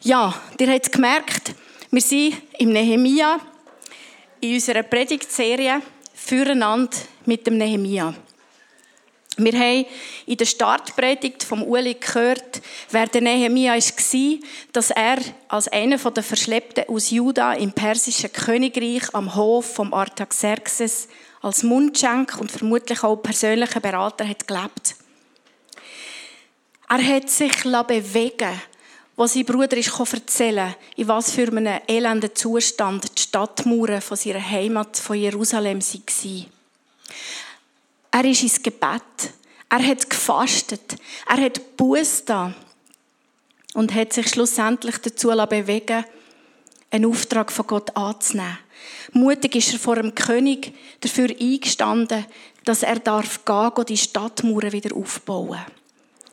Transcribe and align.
Ja, 0.00 0.34
ihr 0.58 0.72
habt 0.72 0.86
es 0.86 0.90
gemerkt, 0.90 1.54
wir 1.90 2.00
sind 2.00 2.40
im 2.58 2.70
Nehemia 2.70 3.40
in 4.40 4.54
unserer 4.54 4.82
Predigtserie 4.82 5.82
füreinander 6.14 6.96
mit 7.24 7.46
dem 7.46 7.58
Nehemia. 7.58 8.14
Wir 9.36 9.52
haben 9.52 9.86
in 10.26 10.36
der 10.36 10.46
Startpredigt 10.46 11.44
vom 11.44 11.62
Uli 11.62 11.94
gehört, 11.94 12.60
wer 12.90 13.06
der 13.06 13.20
Nehemia 13.20 13.74
war, 13.74 14.38
dass 14.72 14.90
er 14.90 15.18
als 15.48 15.68
einer 15.68 15.96
der 15.96 16.22
Verschleppten 16.24 16.88
aus 16.88 17.10
Juda 17.10 17.52
im 17.52 17.72
persischen 17.72 18.32
Königreich 18.32 19.14
am 19.14 19.36
Hof 19.36 19.74
vom 19.74 19.94
Artaxerxes 19.94 21.08
als 21.40 21.62
Mundschenk 21.62 22.36
und 22.40 22.50
vermutlich 22.50 23.04
auch 23.04 23.16
persönlicher 23.16 23.80
Berater 23.80 24.28
hat 24.28 24.48
gelebt. 24.48 24.96
Er 26.88 27.16
hat 27.16 27.30
sich 27.30 27.62
bewegen 27.62 28.60
was 29.18 29.32
sein 29.32 29.44
Bruder 29.44 29.76
ist 29.76 29.98
erzählen 29.98 30.76
in 30.94 31.08
was 31.08 31.32
für 31.32 31.48
einem 31.48 31.80
elenden 31.88 32.36
Zustand 32.36 33.18
die 33.18 33.22
Stadtmauern 33.22 34.00
von 34.00 34.16
seiner 34.16 34.48
Heimat 34.48 34.96
von 34.96 35.16
Jerusalem 35.16 35.80
waren. 35.80 36.46
Er 38.12 38.24
ist 38.24 38.42
ins 38.44 38.62
Gebet. 38.62 39.02
Er 39.68 39.84
hat 39.84 40.08
gefastet. 40.08 40.96
Er 41.28 41.40
hat 41.44 41.76
Buß 41.76 42.26
da 42.26 42.54
und 43.74 43.92
hat 43.92 44.12
sich 44.12 44.28
schlussendlich 44.28 44.98
dazu 44.98 45.30
bewegen, 45.48 46.04
einen 46.92 47.06
Auftrag 47.06 47.50
von 47.50 47.66
Gott 47.66 47.96
anzunehmen. 47.96 48.58
Mutig 49.10 49.56
ist 49.56 49.72
er 49.72 49.80
vor 49.80 49.96
dem 49.96 50.14
König 50.14 50.72
dafür 51.00 51.28
eingestanden, 51.28 52.24
dass 52.64 52.84
er 52.84 53.00
darf 53.00 53.44
gehen, 53.44 53.84
die 53.88 53.96
Stadtmauern 53.96 54.70
wieder 54.70 54.94
aufbauen. 54.94 55.58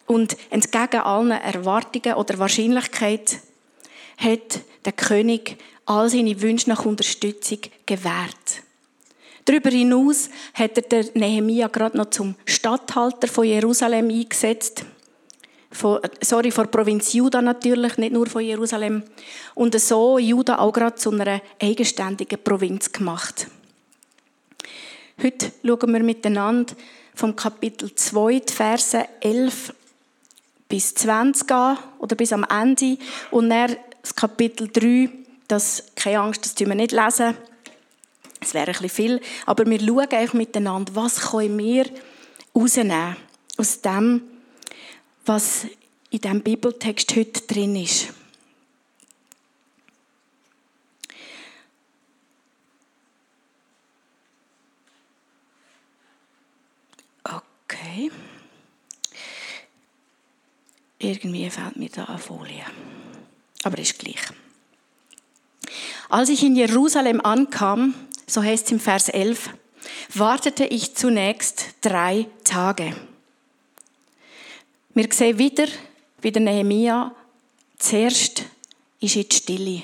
Und 0.07 0.37
entgegen 0.49 1.01
allen 1.01 1.31
Erwartungen 1.31 2.15
oder 2.15 2.37
Wahrscheinlichkeit 2.37 3.39
hat 4.17 4.61
der 4.85 4.93
König 4.93 5.57
all 5.85 6.09
seine 6.09 6.41
Wünsche 6.41 6.69
nach 6.69 6.85
Unterstützung 6.85 7.59
gewährt. 7.85 8.63
Darüber 9.45 9.69
hinaus 9.69 10.29
hat 10.55 10.77
er 10.77 10.81
den 11.03 11.11
Nehemia 11.13 11.67
gerade 11.67 11.97
noch 11.97 12.09
zum 12.09 12.35
Statthalter 12.45 13.27
von 13.27 13.45
Jerusalem 13.45 14.09
eingesetzt. 14.09 14.85
Von, 15.71 15.99
sorry, 16.21 16.51
von 16.51 16.71
Provinz 16.71 17.13
Juda 17.13 17.41
natürlich, 17.41 17.97
nicht 17.97 18.13
nur 18.13 18.27
von 18.27 18.41
Jerusalem. 18.41 19.03
Und 19.53 19.79
so 19.79 20.17
Juda 20.17 20.57
auch 20.57 20.71
gerade 20.71 20.95
zu 20.95 21.11
einer 21.11 21.41
eigenständigen 21.61 22.41
Provinz 22.43 22.91
gemacht. 22.91 23.47
Heute 25.21 25.51
schauen 25.63 25.93
wir 25.93 26.03
miteinander 26.03 26.73
vom 27.13 27.35
Kapitel 27.35 27.93
2, 27.93 28.39
die 28.39 28.53
Verse 28.53 29.05
11 29.19 29.73
bis 30.67 30.93
20 30.95 31.51
an 31.51 31.77
oder 31.99 32.15
bis 32.15 32.33
am 32.33 32.43
Ende. 32.43 32.97
Und 33.31 33.49
dann 33.49 33.75
das 34.01 34.15
Kapitel 34.15 34.67
3, 34.67 35.09
das, 35.47 35.83
keine 35.95 36.19
Angst, 36.19 36.45
das 36.45 36.55
tun 36.55 36.67
wir 36.67 36.75
nicht 36.75 36.91
lesen 36.91 37.35
es 38.45 38.53
wäre 38.53 38.67
ein 38.67 38.71
bisschen 38.73 38.89
viel. 38.89 39.21
Aber 39.45 39.65
wir 39.65 39.79
schauen 39.79 40.11
einfach 40.11 40.33
miteinander, 40.33 40.95
was 40.95 41.31
können 41.31 41.57
wir 41.57 41.85
rausnehmen 42.55 43.15
aus 43.57 43.81
dem, 43.81 44.21
was 45.25 45.65
in 46.09 46.21
diesem 46.21 46.41
Bibeltext 46.41 47.15
heute 47.15 47.41
drin 47.41 47.75
ist. 47.75 48.13
Okay. 57.23 58.11
Irgendwie 61.05 61.47
fehlt 61.51 61.75
mir 61.75 61.89
da 61.89 62.05
eine 62.05 62.17
Folie. 62.17 62.65
Aber 63.61 63.77
ist 63.77 63.99
gleich. 63.99 64.17
Als 66.09 66.29
ich 66.29 66.41
in 66.41 66.55
Jerusalem 66.55 67.21
ankam, 67.21 67.93
so 68.25 68.41
heißt 68.41 68.65
es 68.65 68.71
im 68.71 68.79
Vers 68.79 69.09
11, 69.09 69.51
wartete 70.15 70.65
ich 70.65 70.95
zunächst 70.95 71.75
drei 71.81 72.25
Tage. 72.43 72.95
Wir 74.95 75.07
sehen 75.11 75.37
wieder, 75.37 75.67
wie 76.21 76.31
der 76.31 76.41
Nehemia 76.41 77.13
zuerst 77.77 78.45
ist 78.99 79.15
in 79.15 79.29
die 79.29 79.35
Stille. 79.35 79.83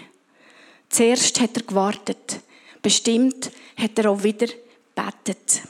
Zuerst 0.90 1.40
hat 1.40 1.56
er 1.56 1.64
gewartet. 1.64 2.40
Bestimmt 2.82 3.52
hat 3.78 4.00
er 4.00 4.10
auch 4.10 4.24
wieder 4.24 4.48
betet. 4.96 5.62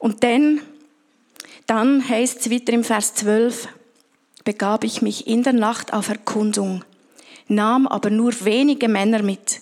Und 0.00 0.24
dann, 0.24 0.60
dann 1.68 2.08
heißt 2.08 2.40
es 2.40 2.50
weiter 2.50 2.72
im 2.72 2.82
Vers 2.82 3.14
12, 3.14 3.68
begab 4.42 4.82
ich 4.82 5.02
mich 5.02 5.28
in 5.28 5.44
der 5.44 5.52
Nacht 5.52 5.92
auf 5.92 6.08
Erkundung, 6.08 6.84
nahm 7.46 7.86
aber 7.86 8.10
nur 8.10 8.32
wenige 8.44 8.88
Männer 8.88 9.22
mit 9.22 9.60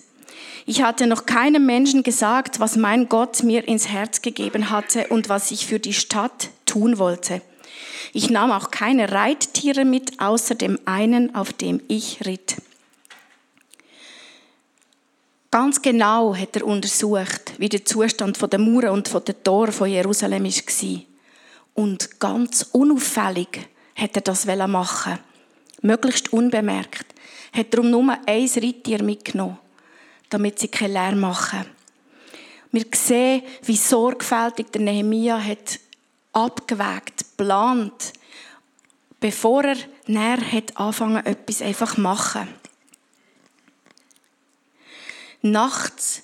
ich 0.69 0.81
hatte 0.81 1.07
noch 1.07 1.25
keinem 1.25 1.65
Menschen 1.65 2.03
gesagt, 2.03 2.59
was 2.59 2.75
mein 2.75 3.07
Gott 3.07 3.41
mir 3.41 3.65
ins 3.69 3.87
Herz 3.87 4.21
gegeben 4.21 4.69
hatte 4.69 5.07
und 5.07 5.29
was 5.29 5.49
ich 5.49 5.65
für 5.65 5.79
die 5.79 5.93
Stadt 5.93 6.49
tun 6.65 6.99
wollte. 6.99 7.41
Ich 8.11 8.29
nahm 8.29 8.51
auch 8.51 8.69
keine 8.69 9.13
Reittiere 9.13 9.85
mit, 9.85 10.19
außer 10.19 10.55
dem 10.55 10.77
einen, 10.83 11.33
auf 11.35 11.53
dem 11.53 11.79
ich 11.87 12.25
ritt. 12.25 12.57
Ganz 15.51 15.81
genau 15.81 16.35
hat 16.35 16.57
er 16.57 16.65
untersucht, 16.65 17.53
wie 17.57 17.69
der 17.69 17.85
Zustand 17.85 18.37
der 18.51 18.59
Mauern 18.59 18.89
und 18.89 19.13
der 19.25 19.41
Tore 19.41 19.71
von 19.71 19.89
Jerusalem 19.89 20.43
war. 20.43 21.06
Und 21.77 22.19
ganz 22.19 22.69
unauffällig 22.73 23.69
hat 23.95 24.15
er 24.15 24.21
das 24.21 24.45
machen 24.67 25.19
Möglichst 25.81 26.33
unbemerkt. 26.33 27.05
Hat 27.53 27.73
darum 27.73 27.89
nur 27.89 28.17
ein 28.25 28.49
Reittier 28.49 29.01
mitgenommen 29.01 29.57
damit 30.29 30.59
sie 30.59 30.67
keinen 30.67 30.93
Lärm 30.93 31.19
machen. 31.19 31.65
Wir 32.71 32.85
sehen, 32.93 33.43
wie 33.63 33.77
sorgfältig 33.77 34.71
der 34.71 34.81
Nehemia 34.81 35.41
hat 35.41 35.79
abgewägt, 36.33 37.19
geplant, 37.37 38.13
bevor 39.19 39.63
er 39.63 39.77
näher 40.05 40.39
hat 40.51 40.75
anfangen, 40.77 41.25
etwas 41.25 41.61
einfach 41.61 41.95
zu 41.95 42.01
machen. 42.01 42.47
Nachts 45.41 46.23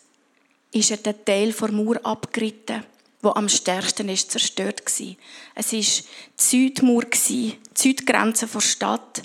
ist 0.72 0.91
er 0.91 0.97
den 0.97 1.24
Teil 1.24 1.53
der 1.53 1.72
Mauer 1.72 2.00
abgeritten, 2.03 2.84
wo 3.23 3.29
am 3.29 3.47
stärksten 3.47 4.09
ist 4.09 4.31
zerstört 4.31 4.84
war. 4.85 5.16
Es 5.56 5.73
war 5.73 5.79
die 5.79 6.03
Südmauer, 6.35 7.06
die 7.29 7.57
Südgrenze 7.73 8.47
der 8.47 8.59
Stadt, 8.59 9.23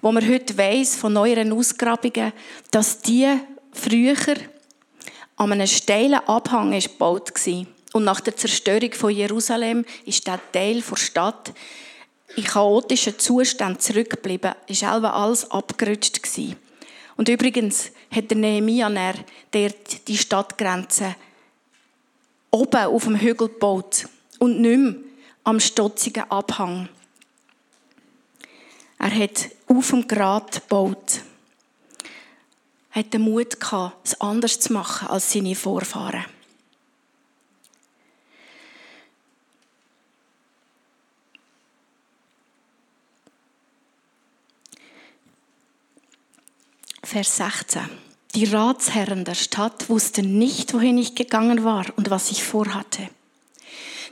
wo 0.00 0.12
man 0.12 0.26
heute 0.26 0.56
weiss, 0.56 0.94
von 0.94 1.12
neueren 1.12 1.52
Ausgrabungen, 1.52 2.32
dass 2.70 3.00
die 3.00 3.28
früher 3.72 4.16
an 5.36 5.52
einem 5.52 5.66
steilen 5.66 6.20
Abhang 6.26 6.78
gebaut 6.78 7.32
Und 7.92 8.04
nach 8.04 8.20
der 8.20 8.36
Zerstörung 8.36 8.92
von 8.92 9.10
Jerusalem 9.10 9.84
ist 10.06 10.26
der 10.26 10.40
Teil 10.52 10.80
der 10.80 10.96
Stadt 10.96 11.52
in 12.36 12.44
chaotischen 12.44 13.18
Zustand 13.18 13.82
zurückgeblieben. 13.82 14.54
Ist 14.68 14.84
alles 14.84 15.50
abgerutscht 15.50 16.22
Und 17.16 17.28
übrigens 17.28 17.90
hat 18.12 18.30
der 18.30 18.38
Nehemia 18.38 18.88
die 20.06 20.16
Stadtgrenze 20.16 21.16
oben 22.50 22.84
auf 22.86 23.04
dem 23.04 23.16
Hügel 23.16 23.48
gebaut 23.48 24.08
und 24.38 24.60
nicht 24.60 24.78
mehr 24.78 24.94
am 25.44 25.60
stotzigen 25.60 26.30
Abhang. 26.30 26.88
Er 28.98 29.14
hat 29.14 29.50
auf 29.66 29.90
dem 29.90 30.06
Grat 30.06 30.62
gebaut 30.62 31.22
hat 32.90 33.14
den 33.14 33.22
Mut 33.22 33.60
gehabt, 33.60 34.08
es 34.08 34.20
anders 34.20 34.58
zu 34.58 34.72
machen 34.72 35.08
als 35.08 35.32
seine 35.32 35.54
Vorfahren. 35.54 36.24
Vers 47.02 47.36
16. 47.36 48.09
Die 48.34 48.44
Ratsherren 48.44 49.24
der 49.24 49.34
Stadt 49.34 49.88
wussten 49.88 50.38
nicht, 50.38 50.72
wohin 50.72 50.98
ich 50.98 51.16
gegangen 51.16 51.64
war 51.64 51.86
und 51.96 52.10
was 52.10 52.30
ich 52.30 52.44
vorhatte. 52.44 53.08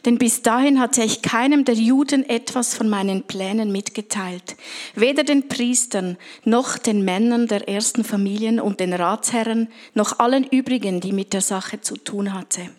Denn 0.05 0.19
bis 0.19 0.43
dahin 0.43 0.81
hatte 0.81 1.03
ich 1.03 1.23
keinem 1.23 1.65
der 1.65 1.75
Juden 1.75 2.29
etwas 2.29 2.75
von 2.75 2.89
meinen 2.89 3.25
Plänen 3.25 3.71
mitgeteilt, 3.71 4.57
weder 4.95 5.25
den 5.25 5.49
Priestern 5.49 6.17
noch 6.45 6.79
den 6.79 7.05
Männern 7.05 7.47
der 7.47 7.69
ersten 7.69 8.05
Familien 8.05 8.61
und 8.61 8.81
den 8.81 8.93
Ratsherren, 8.93 9.69
noch 9.95 10.19
allen 10.19 10.45
übrigen, 10.45 11.01
die 11.01 11.13
mit 11.13 11.33
der 11.33 11.41
Sache 11.41 11.81
zu 11.81 11.97
tun 11.97 12.33
hatte. 12.33 12.71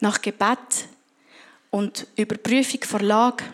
Nach 0.00 0.20
Gebet 0.20 0.88
und 1.70 2.06
Überprüfung 2.16 2.82
vor 2.84 3.00
Lage 3.00 3.44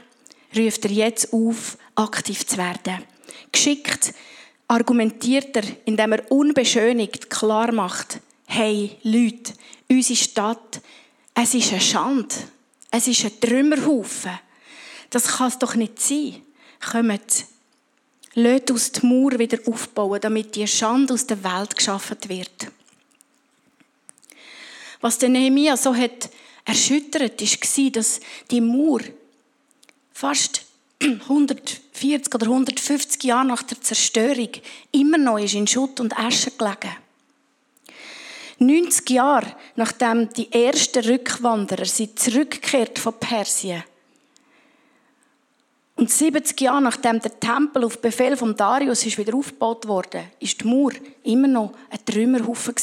ruft 0.56 0.84
er 0.84 0.93
jetzt 0.93 1.32
auf, 1.32 1.76
aktiv 1.94 2.46
zu 2.46 2.56
werden. 2.56 3.05
Geschickt 3.52 4.14
argumentiert 4.69 5.56
er, 5.56 5.65
indem 5.85 6.12
er 6.12 6.31
unbeschönigt 6.31 7.31
klar 7.31 7.73
macht, 7.73 8.20
hey 8.47 8.97
Leute, 9.03 9.55
unsere 9.88 10.17
Stadt 10.17 10.81
es 11.41 11.55
ist 11.55 11.70
eine 11.70 11.81
Schande. 11.81 12.35
Es 12.91 13.06
ist 13.06 13.25
ein 13.25 13.41
Trümmerhaufen. 13.41 14.41
Das 15.09 15.37
kann 15.37 15.47
es 15.47 15.59
doch 15.59 15.76
nicht 15.76 16.00
sein. 16.00 16.43
Kommt, 16.91 17.44
lasst 18.35 18.73
aus 18.73 18.91
die 18.91 19.06
Mauer 19.06 19.38
wieder 19.38 19.59
aufbauen, 19.67 20.20
damit 20.20 20.56
die 20.56 20.67
Schande 20.67 21.15
aus 21.15 21.29
der 21.29 21.44
Welt 21.44 21.76
geschaffen 21.76 22.17
wird. 22.26 22.73
Was 25.00 25.19
der 25.19 25.29
Nehemia 25.29 25.76
so 25.76 25.94
hat 25.94 26.29
erschüttert, 26.65 27.41
war, 27.41 27.91
dass 27.91 28.20
die 28.50 28.61
Mauer 28.61 29.00
fast 30.12 30.65
140 31.00 32.34
oder 32.34 32.46
150 32.46 33.22
Jahre 33.24 33.46
nach 33.46 33.62
der 33.62 33.80
Zerstörung 33.80 34.50
immer 34.92 35.18
noch 35.18 35.38
in 35.38 35.66
Schutt 35.66 36.00
und 36.00 36.18
Asche 36.18 36.50
gelegen. 36.50 36.96
90 38.58 39.10
Jahre 39.10 39.54
nachdem 39.76 40.28
die 40.30 40.50
ersten 40.52 41.04
Rückwanderer 41.04 41.84
sind 41.84 42.18
zurückgekehrt 42.18 42.98
von 42.98 43.14
Persien 43.14 43.84
und 45.98 46.12
70 46.12 46.60
Jahre 46.60 46.80
nachdem 46.80 47.20
der 47.20 47.40
Tempel 47.40 47.84
auf 47.84 48.00
Befehl 48.00 48.36
von 48.36 48.56
Darius 48.56 49.04
ist 49.04 49.18
wieder 49.18 49.34
aufgebaut 49.34 49.88
wurde, 49.88 50.26
ist 50.38 50.60
die 50.60 50.68
Mauer 50.68 50.92
immer 51.24 51.48
noch 51.48 51.72
ein 51.90 52.04
Trümmerhaufen 52.04 52.74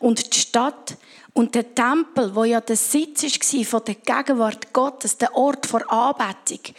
Und 0.00 0.34
die 0.34 0.40
Stadt 0.40 0.96
und 1.32 1.54
der 1.54 1.76
Tempel, 1.76 2.34
wo 2.34 2.42
ja 2.42 2.60
der 2.60 2.74
Sitz 2.74 3.22
war 3.22 3.64
von 3.64 3.84
der 3.84 3.94
Gegenwart 3.94 4.72
Gottes, 4.72 5.16
der 5.16 5.36
Ort 5.36 5.66
vor 5.66 5.88
Anbetung, 5.88 6.74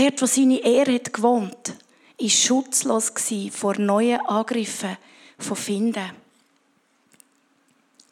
dort, 0.00 0.22
wo 0.22 0.26
seine 0.26 0.58
Ehre 0.58 0.94
hat 0.94 1.12
gewohnt, 1.12 1.74
ist 2.16 2.42
schutzlos 2.42 3.12
vor 3.52 3.78
neuen 3.78 4.20
Angriffen 4.20 4.96
von 5.38 5.56
Finden. 5.56 6.10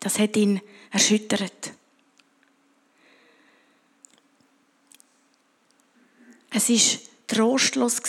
Das 0.00 0.18
hat 0.18 0.36
ihn 0.36 0.60
erschüttert. 0.90 1.72
Es 6.50 6.68
war 6.68 6.98
trostlos 7.26 8.00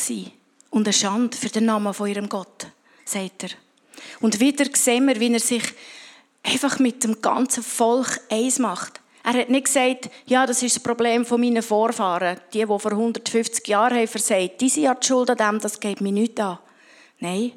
und 0.70 0.88
eine 0.88 0.94
Schande 0.94 1.36
für 1.36 1.50
den 1.50 1.66
Namen 1.66 1.94
von 1.94 2.08
ihrem 2.08 2.30
Gott, 2.30 2.68
sagt 3.06 3.44
er. 3.44 3.50
Und 4.20 4.40
wieder 4.40 4.66
sehen 4.74 5.08
wir, 5.08 5.20
wie 5.20 5.34
er 5.34 5.40
sich 5.40 5.64
einfach 6.44 6.80
mit 6.80 7.04
dem 7.04 7.22
ganzen 7.22 7.64
Volk 7.64 8.22
eins 8.30 8.60
macht. 8.60 8.99
Er 9.24 9.34
hat 9.34 9.50
nicht 9.50 9.66
gesagt, 9.66 10.10
ja, 10.26 10.46
das 10.46 10.64
ist 10.64 10.78
das 10.78 10.84
Problem 10.84 11.26
von 11.26 11.42
meinen 11.42 11.62
Vorfahren. 11.62 12.40
Die, 12.54 12.60
die 12.60 12.66
vor 12.66 12.92
150 12.92 13.68
Jahren 13.68 13.98
haben 13.98 14.08
versagt, 14.08 14.62
die 14.62 14.70
sind 14.70 14.84
ja 14.84 14.96
die 14.96 15.06
Schuld 15.06 15.30
an 15.30 15.38
dem, 15.38 15.60
das 15.60 15.80
geht 15.80 16.02
mir 16.02 16.12
nicht 16.12 16.40
an. 16.40 16.60
Nein, 17.20 17.52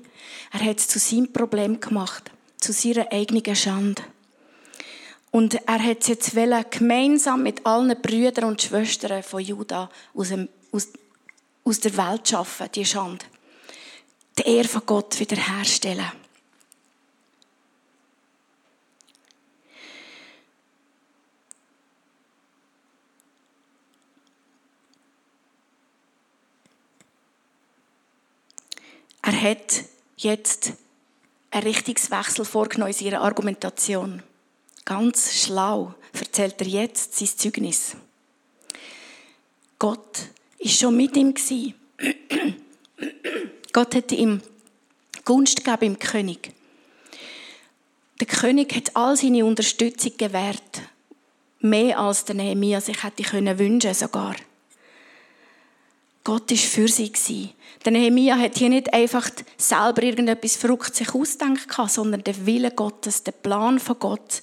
er 0.52 0.60
hat 0.60 0.78
es 0.78 0.88
zu 0.88 0.98
seinem 0.98 1.32
Problem 1.32 1.80
gemacht, 1.80 2.30
zu 2.58 2.72
seiner 2.72 3.10
eigenen 3.12 3.54
Schande. 3.54 4.02
Und 5.30 5.54
er 5.66 5.82
hat 5.82 6.02
es 6.02 6.08
jetzt 6.08 6.36
wollen, 6.36 6.64
gemeinsam 6.70 7.42
mit 7.42 7.64
allen 7.64 8.00
Brüdern 8.02 8.44
und 8.44 8.60
Schwestern 8.60 9.22
von 9.22 9.40
Juda 9.40 9.88
aus, 10.14 10.30
aus, 10.72 10.88
aus 11.64 11.80
der 11.80 11.96
Welt 11.96 12.28
schaffen, 12.28 12.68
die 12.74 12.84
Schande. 12.84 13.24
Die 14.38 14.42
Ehre 14.42 14.68
von 14.68 14.82
Gott 14.84 15.18
wiederherstellen. 15.18 16.12
Er 29.22 29.40
hat 29.40 29.84
jetzt 30.16 30.72
einen 31.50 31.62
Richtungswechsel 31.62 32.44
vorgenommen 32.44 32.92
in 32.92 33.04
seiner 33.04 33.22
Argumentation. 33.22 34.22
Ganz 34.84 35.32
schlau 35.32 35.94
erzählt 36.12 36.60
er 36.60 36.66
jetzt 36.66 37.16
sein 37.16 37.28
Zeugnis. 37.28 37.96
Gott 39.78 40.28
ist 40.58 40.78
schon 40.78 40.96
mit 40.96 41.16
ihm 41.16 41.34
Gott 43.72 43.94
hätte 43.94 44.14
ihm 44.14 44.40
Gunst 45.24 45.64
gegeben 45.64 45.94
im 45.94 45.98
König. 45.98 46.52
Der 48.18 48.26
König 48.26 48.74
hat 48.74 48.94
all 48.94 49.16
seine 49.16 49.44
Unterstützung 49.44 50.16
gewährt. 50.16 50.82
Mehr 51.60 51.98
als 51.98 52.24
der 52.24 52.34
Nehemiah 52.34 52.80
sich 52.80 53.02
hätte 53.02 53.58
wünschen 53.58 53.94
sogar. 53.94 54.34
Gott 56.24 56.52
ist 56.52 56.64
für 56.64 56.86
sie. 56.88 57.50
Der 57.84 57.92
Nehemiah 57.92 58.38
hat 58.38 58.56
hier 58.56 58.68
nicht 58.68 58.92
einfach 58.94 59.28
selber 59.56 60.02
irgendetwas 60.02 60.56
verrückt 60.56 60.94
sich 60.94 61.12
ausdenken 61.14 61.88
sondern 61.88 62.22
den 62.22 62.46
Wille 62.46 62.70
Gottes, 62.70 63.24
den 63.24 63.34
Plan 63.42 63.80
von 63.80 63.98
Gott 63.98 64.40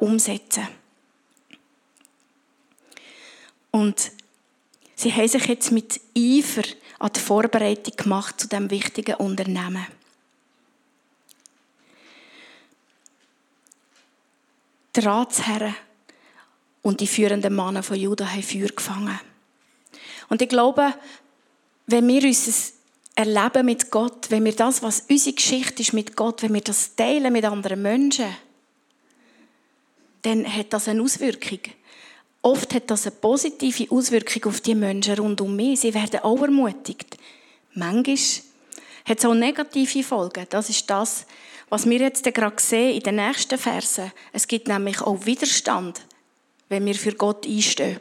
umsetzen. 0.00 0.66
Und 3.70 4.12
sie 4.94 5.12
haben 5.12 5.28
sich 5.28 5.46
jetzt 5.46 5.72
mit 5.72 6.00
Eifer 6.16 6.62
an 7.00 7.10
die 7.14 7.20
Vorbereitung 7.20 7.96
gemacht 7.96 8.40
zu 8.40 8.48
dem 8.48 8.70
wichtigen 8.70 9.16
Unternehmen. 9.16 9.86
Die 14.96 15.00
Ratsherren 15.00 15.74
und 16.82 17.00
die 17.00 17.08
führenden 17.08 17.54
Männer 17.54 17.82
von 17.82 17.96
Juda 17.96 18.26
haben 18.26 18.42
Feuer 18.42 18.68
gefangen. 18.68 19.18
Und 20.28 20.42
ich 20.42 20.48
glaube, 20.48 20.94
wenn 21.86 22.08
wir 22.08 22.22
unser 22.22 22.52
Erleben 23.16 23.66
mit 23.66 23.90
Gott, 23.90 24.30
wenn 24.30 24.44
wir 24.44 24.54
das, 24.54 24.82
was 24.82 25.04
unsere 25.08 25.36
Geschichte 25.36 25.82
ist 25.82 25.92
mit 25.92 26.16
Gott, 26.16 26.42
wenn 26.42 26.54
wir 26.54 26.60
das 26.60 26.96
teilen 26.96 27.32
mit 27.32 27.44
anderen 27.44 27.80
Menschen, 27.80 28.34
dann 30.22 30.44
hat 30.52 30.72
das 30.72 30.88
eine 30.88 31.02
Auswirkung. 31.02 31.60
Oft 32.42 32.74
hat 32.74 32.90
das 32.90 33.06
eine 33.06 33.16
positive 33.16 33.90
Auswirkung 33.90 34.46
auf 34.46 34.60
die 34.60 34.74
Menschen 34.74 35.18
rund 35.18 35.40
um 35.40 35.54
mich. 35.54 35.80
Sie 35.80 35.94
werden 35.94 36.20
auch 36.20 36.42
ermutigt. 36.42 37.16
Manchmal 37.74 38.16
hat 39.04 39.18
es 39.18 39.24
auch 39.24 39.34
negative 39.34 40.02
Folgen. 40.02 40.46
Das 40.50 40.68
ist 40.68 40.88
das, 40.90 41.26
was 41.68 41.88
wir 41.88 41.98
jetzt 41.98 42.24
gerade 42.24 42.60
sehen 42.60 42.96
in 42.96 43.02
den 43.02 43.16
nächsten 43.16 43.58
Versen. 43.58 44.12
Es 44.32 44.46
gibt 44.46 44.68
nämlich 44.68 45.00
auch 45.00 45.24
Widerstand, 45.24 46.02
wenn 46.68 46.84
wir 46.86 46.94
für 46.94 47.12
Gott 47.12 47.46
einstehen. 47.46 48.00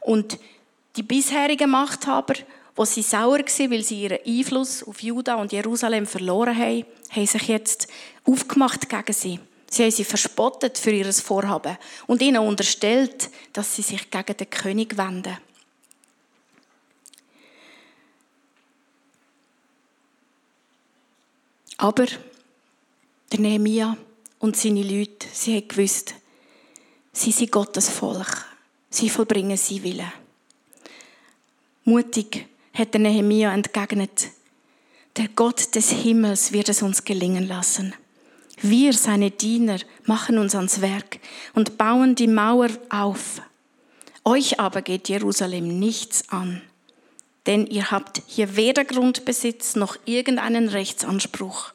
Und 0.00 0.38
die 0.96 1.02
bisherigen 1.02 1.70
Machthaber, 1.70 2.34
wo 2.74 2.84
sie 2.84 3.02
sauer 3.02 3.38
waren, 3.38 3.70
weil 3.70 3.82
sie 3.82 4.02
ihren 4.02 4.18
Einfluss 4.26 4.82
auf 4.82 5.02
Juda 5.02 5.36
und 5.36 5.52
Jerusalem 5.52 6.06
verloren 6.06 6.56
haben, 6.56 6.84
haben 7.10 7.26
sich 7.26 7.48
jetzt 7.48 7.88
aufgemacht 8.24 8.88
gegen 8.88 9.12
sie. 9.12 9.40
Sie 9.70 9.82
haben 9.84 9.90
sie 9.90 10.04
verspottet 10.04 10.76
für 10.76 10.90
ihr 10.90 11.10
Vorhaben 11.12 11.78
und 12.06 12.20
ihnen 12.20 12.42
unterstellt, 12.42 13.30
dass 13.52 13.74
sie 13.74 13.82
sich 13.82 14.10
gegen 14.10 14.36
den 14.36 14.50
König 14.50 14.96
wenden. 14.98 15.38
Aber 21.78 22.06
der 23.32 23.40
Nehemia 23.40 23.96
und 24.38 24.56
seine 24.56 24.82
Leute, 24.82 25.26
sie 25.32 25.56
haben 25.56 25.68
gewusst, 25.68 26.14
sie 27.12 27.32
sind 27.32 27.50
Gottes 27.50 27.88
Volk. 27.88 28.46
Sie 28.90 29.08
vollbringen 29.08 29.56
sie 29.56 29.82
Willen. 29.82 30.21
Mutig 31.84 32.46
hat 32.74 32.94
der 32.94 33.00
Nehemia 33.00 33.52
entgegnet, 33.52 34.28
der 35.16 35.26
Gott 35.26 35.74
des 35.74 35.90
Himmels 35.90 36.52
wird 36.52 36.68
es 36.68 36.80
uns 36.80 37.02
gelingen 37.02 37.48
lassen. 37.48 37.92
Wir, 38.60 38.92
seine 38.92 39.32
Diener, 39.32 39.78
machen 40.06 40.38
uns 40.38 40.54
ans 40.54 40.80
Werk 40.80 41.18
und 41.54 41.78
bauen 41.78 42.14
die 42.14 42.28
Mauer 42.28 42.68
auf. 42.88 43.42
Euch 44.24 44.60
aber 44.60 44.82
geht 44.82 45.08
Jerusalem 45.08 45.80
nichts 45.80 46.28
an, 46.28 46.62
denn 47.46 47.66
ihr 47.66 47.90
habt 47.90 48.22
hier 48.28 48.54
weder 48.54 48.84
Grundbesitz 48.84 49.74
noch 49.74 49.96
irgendeinen 50.04 50.68
Rechtsanspruch. 50.68 51.72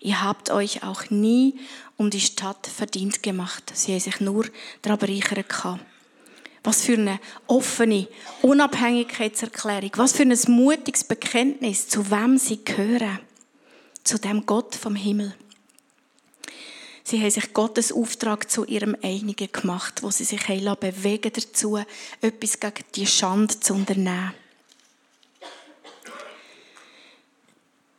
Ihr 0.00 0.22
habt 0.22 0.50
euch 0.50 0.82
auch 0.82 1.08
nie 1.08 1.58
um 1.96 2.10
die 2.10 2.20
Stadt 2.20 2.66
verdient 2.66 3.22
gemacht. 3.22 3.72
Sie 3.72 3.92
haben 3.92 4.00
sich 4.00 4.20
nur 4.20 4.44
daran 4.82 4.98
bereichert 4.98 5.48
Was 6.64 6.82
für 6.82 6.94
eine 6.94 7.20
offene 7.46 8.08
Unabhängigkeitserklärung. 8.42 9.92
Was 9.96 10.12
für 10.12 10.22
ein 10.22 10.36
mutiges 10.48 11.04
Bekenntnis, 11.04 11.88
zu 11.88 12.10
wem 12.10 12.38
sie 12.38 12.64
gehören. 12.64 13.20
Zu 14.02 14.18
dem 14.18 14.44
Gott 14.44 14.74
vom 14.74 14.96
Himmel. 14.96 15.34
Sie 17.06 17.20
haben 17.20 17.30
sich 17.30 17.52
Gottes 17.52 17.92
Auftrag 17.92 18.50
zu 18.50 18.64
ihrem 18.64 18.96
Einigen 19.02 19.52
gemacht, 19.52 20.02
wo 20.02 20.10
sie 20.10 20.24
sich 20.24 20.46
bewegen 20.46 21.32
dazu, 21.34 21.78
etwas 22.22 22.58
gegen 22.58 22.84
die 22.94 23.06
Schande 23.06 23.60
zu 23.60 23.74
unternehmen. 23.74 24.32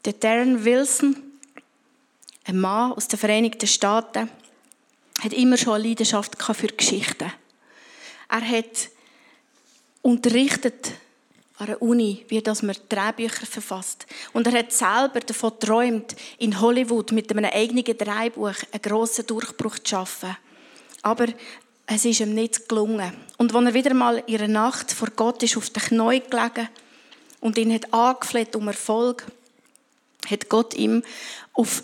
Der 0.06 0.14
Darren 0.14 0.66
Wilson, 0.66 1.16
ein 2.46 2.60
Mann 2.60 2.94
aus 2.94 3.08
den 3.08 3.20
Vereinigten 3.20 3.68
Staaten, 3.68 4.30
hat 5.22 5.34
immer 5.34 5.58
schon 5.58 5.74
eine 5.74 5.88
Leidenschaft 5.88 6.36
für 6.42 6.68
Geschichten. 6.68 7.32
Er 8.30 8.42
hat 8.42 8.90
unterrichtet 10.02 10.92
an 11.58 11.68
der 11.68 11.82
Uni, 11.82 12.26
wie 12.28 12.42
dass 12.42 12.64
man 12.64 12.76
Drehbücher 12.90 13.46
verfasst. 13.46 14.06
Und 14.34 14.48
er 14.48 14.60
hat 14.60 14.74
selber 14.74 15.22
davon 15.22 15.52
geträumt, 15.52 16.16
in 16.38 16.60
Hollywood 16.60 17.12
mit 17.12 17.32
einem 17.32 17.46
eigenen 17.46 17.84
Drehbuch 17.98 18.56
einen 18.72 18.82
grossen 18.82 19.26
Durchbruch 19.26 19.80
zu 19.80 19.90
schaffen. 19.90 20.36
Aber 21.02 21.28
es 21.88 22.04
ist 22.04 22.20
ihm 22.20 22.34
nicht 22.34 22.68
gelungen. 22.68 23.14
Und 23.38 23.56
als 23.56 23.66
er 23.66 23.74
wieder 23.74 23.94
mal 23.94 24.24
in 24.28 24.36
einer 24.36 24.48
Nacht 24.48 24.92
vor 24.92 25.10
Gott 25.16 25.44
ist 25.44 25.56
auf 25.56 25.70
den 25.70 25.84
Knien 25.84 26.24
gelegen 26.30 26.70
und 27.40 27.58
ihn 27.58 27.74
hat 27.74 27.94
angefleht 27.94 28.56
um 28.56 28.68
Erfolg, 28.68 29.26
hat 30.30 30.50
Gott 30.50 30.74
ihm 30.74 31.04
auf 31.54 31.84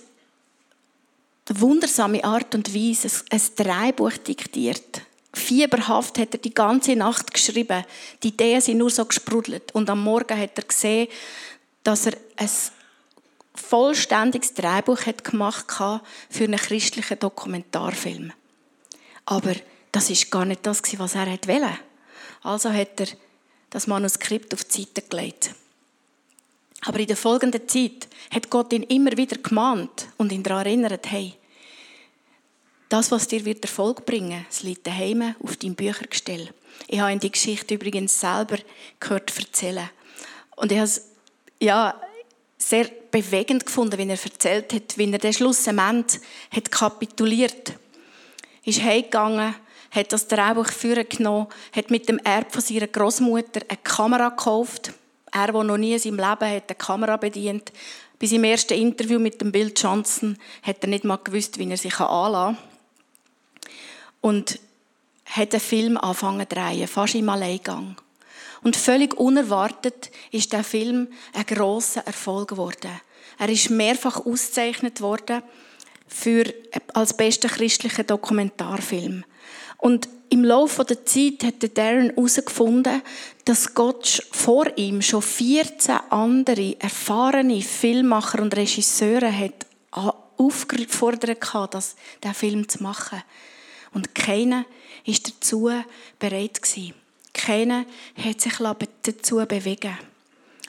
wundersame 1.48 2.24
Art 2.24 2.56
und 2.56 2.74
Weise 2.74 3.10
ein 3.30 3.42
Dreibuch 3.56 4.18
diktiert. 4.18 5.02
Fieberhaft 5.34 6.18
hat 6.18 6.34
er 6.34 6.40
die 6.40 6.54
ganze 6.54 6.96
Nacht 6.96 7.34
geschrieben. 7.34 7.86
Die 8.22 8.30
Ideen 8.30 8.62
sind 8.62 8.80
nur 8.80 8.90
so 8.90 9.06
gesprudelt. 9.06 9.74
Und 9.74 9.90
am 9.90 10.04
Morgen 10.04 10.38
hat 10.38 10.58
er 10.58 10.64
gesehen, 10.64 11.08
dass 11.84 12.08
er 12.08 12.14
ein 12.38 12.50
vollständiges 13.56 14.54
Drehbuch 14.54 15.06
hat 15.06 15.24
gemacht 15.24 15.66
für 16.30 16.44
einen 16.44 16.60
christlichen 16.60 17.20
Dokumentarfilm. 17.20 18.34
Aber 19.26 19.56
das 19.92 20.10
ist 20.10 20.32
gar 20.32 20.46
nicht 20.46 20.66
das, 20.66 20.82
was 20.98 21.16
er 21.16 21.28
wollte. 21.28 21.78
Also 22.44 22.72
hat 22.72 23.00
er 23.00 23.08
das 23.70 23.88
Manuskript 23.88 24.54
auf 24.54 24.64
die 24.66 24.82
Seite 24.82 25.02
gelegt. 25.02 25.56
Aber 26.84 27.00
in 27.00 27.08
der 27.08 27.18
folgenden 27.18 27.68
Zeit 27.68 28.08
hat 28.34 28.50
Gott 28.50 28.74
ihn 28.74 28.84
immer 28.84 29.16
wieder 29.16 29.38
gemahnt 29.38 30.08
und 30.18 30.32
ihn 30.32 30.44
daran 30.44 30.66
erinnert, 30.66 31.10
hey, 31.12 31.36
das, 32.92 33.10
was 33.12 33.28
dir 33.28 33.46
wird 33.46 33.64
Erfolg 33.64 34.06
bringen 34.06 34.46
es 34.50 34.64
liegt 34.64 34.86
daheim 34.86 35.36
auf 35.42 35.56
deinem 35.56 35.76
Büchergestell. 35.76 36.50
Ich 36.88 37.00
habe 37.00 37.18
die 37.18 37.32
Geschichte 37.32 37.76
übrigens 37.76 38.20
selber 38.20 38.58
gehört 39.00 39.38
erzählen. 39.38 39.90
Und 40.58 40.72
ich 40.72 40.78
habe 40.78 40.86
es, 40.86 41.08
ja, 41.60 42.00
sehr 42.58 42.90
bewegend 43.10 43.66
gefunden, 43.66 43.98
wie 43.98 44.10
er 44.10 44.24
erzählt 44.24 44.74
hat, 44.74 44.98
wie 44.98 45.12
er 45.12 45.18
den 45.18 45.34
Schlussament 45.34 46.20
hat 46.52 46.72
kapituliert. 46.72 47.74
Ist 48.64 48.84
heimgegangen, 48.84 49.56
hat 49.92 50.14
das 50.14 50.28
Drehbuch 50.28 50.68
führen 50.68 51.08
genommen, 51.08 51.48
hat 51.76 51.92
mit 51.92 52.08
dem 52.10 52.20
Erb 52.20 52.52
von 52.52 52.62
seiner 52.62 52.88
Großmutter 52.88 53.62
eine 53.68 53.80
Kamera 53.84 54.30
gekauft. 54.30 54.94
Er, 55.32 55.52
der 55.52 55.64
noch 55.64 55.78
nie 55.78 55.94
in 55.94 56.00
seinem 56.00 56.18
Leben 56.18 56.56
hat, 56.56 56.70
eine 56.70 56.78
Kamera 56.78 57.18
bedient. 57.18 57.72
Bei 58.20 58.28
seinem 58.28 58.44
ersten 58.44 58.74
Interview 58.74 59.18
mit 59.18 59.42
dem 59.42 59.52
Bill 59.52 59.74
Johnson 59.76 60.38
hat 60.62 60.78
er 60.82 60.90
nicht 60.90 61.06
mal 61.06 61.18
gewusst, 61.18 61.58
wie 61.58 61.70
er 61.70 61.78
sich 61.78 62.00
anlassen 62.00 62.58
kann. 62.58 62.71
Und 64.22 64.60
hat 65.26 65.54
einen 65.54 65.62
Film 65.62 65.98
angefangen 65.98 66.48
zu 66.48 66.56
drehen, 66.56 66.88
fast 66.88 67.16
im 67.16 67.30
Alleingang. 67.30 67.96
Und 68.64 68.76
völlig 68.76 69.16
unerwartet 69.20 70.12
ist 70.32 70.54
der 70.54 70.64
Film 70.64 71.08
ein 71.34 71.46
grosser 71.46 72.06
Erfolg 72.06 72.50
geworden. 72.50 72.92
Er 73.40 73.50
ist 73.50 73.70
mehrfach 73.70 74.26
ausgezeichnet 74.26 75.02
worden 75.02 75.42
für, 76.08 76.54
als 76.94 77.18
bester 77.18 77.50
christlicher 77.50 78.04
Dokumentarfilm. 78.04 79.24
Und 79.78 80.08
im 80.30 80.44
Laufe 80.46 80.86
der 80.86 81.06
Zeit 81.06 81.44
hat 81.44 81.78
Darren 81.78 82.12
herausgefunden, 82.12 83.02
dass 83.46 83.74
Gott 83.74 84.26
vor 84.32 84.66
ihm 84.78 85.02
schon 85.02 85.22
14 85.22 85.96
andere 86.10 86.80
erfahrene 86.80 87.62
Filmmacher 87.62 88.42
und 88.42 88.56
Regisseure 88.56 89.36
hat 89.36 89.66
aufgefordert 90.38 91.54
hat, 91.54 91.74
das, 91.74 91.96
den 92.24 92.34
Film 92.34 92.70
zu 92.70 92.84
machen. 92.84 93.24
Und 93.94 94.16
keiner 94.16 94.66
ist 95.06 95.28
dazu 95.28 95.70
bereit. 96.20 96.62
Keiner 97.34 97.86
hat 98.18 98.42
sich 98.42 98.54
dazu 98.58 99.36
bewegen 99.48 99.98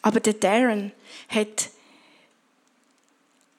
Aber 0.03 0.21
der 0.21 0.35
Darren 0.35 0.93
hat 1.29 1.71